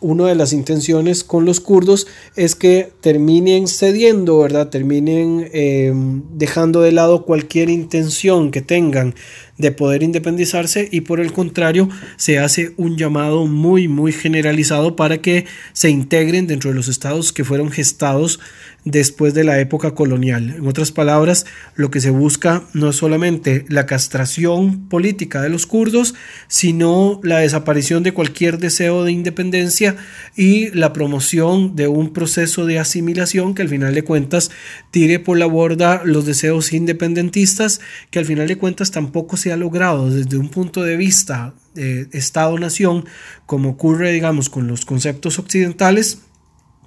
una 0.00 0.26
de 0.26 0.34
las 0.34 0.52
intenciones 0.52 1.24
con 1.24 1.44
los 1.44 1.60
kurdos 1.60 2.06
es 2.36 2.54
que 2.54 2.90
terminen 3.00 3.68
cediendo, 3.68 4.38
¿verdad? 4.38 4.68
Terminen 4.68 5.48
eh, 5.52 5.92
dejando 6.32 6.80
de 6.80 6.92
lado 6.92 7.24
cualquier 7.24 7.68
intención 7.68 8.50
que 8.50 8.62
tengan 8.62 9.14
de 9.58 9.72
poder 9.72 10.02
independizarse 10.02 10.88
y 10.90 11.02
por 11.02 11.20
el 11.20 11.32
contrario 11.32 11.88
se 12.16 12.38
hace 12.38 12.72
un 12.78 12.96
llamado 12.96 13.46
muy 13.46 13.88
muy 13.88 14.10
generalizado 14.10 14.96
para 14.96 15.18
que 15.18 15.44
se 15.74 15.90
integren 15.90 16.46
dentro 16.46 16.70
de 16.70 16.76
los 16.76 16.88
estados 16.88 17.32
que 17.32 17.44
fueron 17.44 17.70
gestados 17.70 18.40
después 18.84 19.34
de 19.34 19.44
la 19.44 19.58
época 19.60 19.94
colonial. 19.94 20.54
En 20.56 20.66
otras 20.66 20.92
palabras, 20.92 21.46
lo 21.74 21.90
que 21.90 22.00
se 22.00 22.10
busca 22.10 22.64
no 22.72 22.90
es 22.90 22.96
solamente 22.96 23.64
la 23.68 23.86
castración 23.86 24.88
política 24.88 25.42
de 25.42 25.48
los 25.48 25.66
kurdos, 25.66 26.14
sino 26.48 27.20
la 27.22 27.38
desaparición 27.38 28.02
de 28.02 28.12
cualquier 28.12 28.58
deseo 28.58 29.04
de 29.04 29.12
independencia 29.12 29.96
y 30.36 30.70
la 30.70 30.92
promoción 30.92 31.76
de 31.76 31.88
un 31.88 32.12
proceso 32.12 32.66
de 32.66 32.78
asimilación 32.78 33.54
que 33.54 33.62
al 33.62 33.68
final 33.68 33.94
de 33.94 34.04
cuentas 34.04 34.50
tire 34.90 35.18
por 35.18 35.38
la 35.38 35.46
borda 35.46 36.02
los 36.04 36.26
deseos 36.26 36.72
independentistas, 36.72 37.80
que 38.10 38.18
al 38.18 38.24
final 38.24 38.48
de 38.48 38.58
cuentas 38.58 38.90
tampoco 38.90 39.36
se 39.36 39.52
ha 39.52 39.56
logrado 39.56 40.10
desde 40.10 40.38
un 40.38 40.48
punto 40.48 40.82
de 40.82 40.96
vista 40.96 41.54
de 41.74 42.08
Estado-nación, 42.12 43.04
como 43.46 43.70
ocurre, 43.70 44.12
digamos, 44.12 44.48
con 44.48 44.66
los 44.66 44.84
conceptos 44.84 45.38
occidentales, 45.38 46.18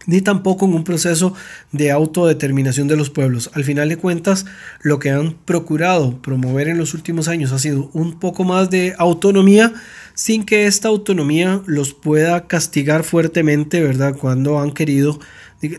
ni 0.06 0.22
tampoco 0.22 0.66
en 0.66 0.74
un 0.74 0.84
proceso 0.84 1.34
de 1.72 1.92
autodeterminación 1.92 2.88
de 2.88 2.98
los 2.98 3.10
pueblos. 3.10 3.50
Al 3.54 3.64
final 3.64 3.90
de 3.90 3.98
cuentas, 3.98 4.46
lo 4.82 5.00
que 5.00 5.12
han 5.12 5.34
procurado 5.46 6.22
promover 6.22 6.68
en 6.68 6.78
los 6.78 6.94
últimos 6.94 7.28
años 7.28 7.52
ha 7.52 7.60
sido 7.60 7.90
un 7.94 8.20
poco 8.20 8.44
más 8.44 8.70
de 8.70 8.96
autonomía, 8.98 9.74
sin 10.14 10.44
que 10.44 10.66
esta 10.66 10.90
autonomía 10.90 11.62
los 11.66 11.94
pueda 11.94 12.48
castigar 12.48 13.04
fuertemente, 13.04 13.82
¿verdad? 13.82 14.16
Cuando 14.18 14.60
han 14.60 14.72
querido 14.72 15.20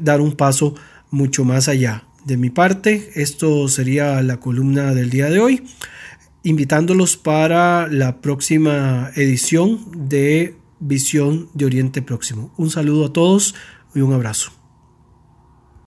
dar 0.01 0.21
un 0.21 0.33
paso 0.33 0.75
mucho 1.11 1.45
más 1.45 1.69
allá. 1.69 2.05
De 2.25 2.37
mi 2.37 2.51
parte, 2.51 3.11
esto 3.15 3.69
sería 3.69 4.23
la 4.23 4.41
columna 4.41 4.95
del 4.95 5.11
día 5.11 5.29
de 5.29 5.41
hoy 5.41 5.63
invitándolos 6.45 7.17
para 7.17 7.89
la 7.89 8.21
próxima 8.21 9.11
edición 9.17 9.81
de 10.09 10.55
Visión 10.79 11.49
de 11.55 11.65
Oriente 11.65 12.03
Próximo. 12.03 12.53
Un 12.59 12.71
saludo 12.71 13.07
a 13.07 13.13
todos 13.13 13.55
y 13.95 14.01
un 14.01 14.13
abrazo. 14.13 14.64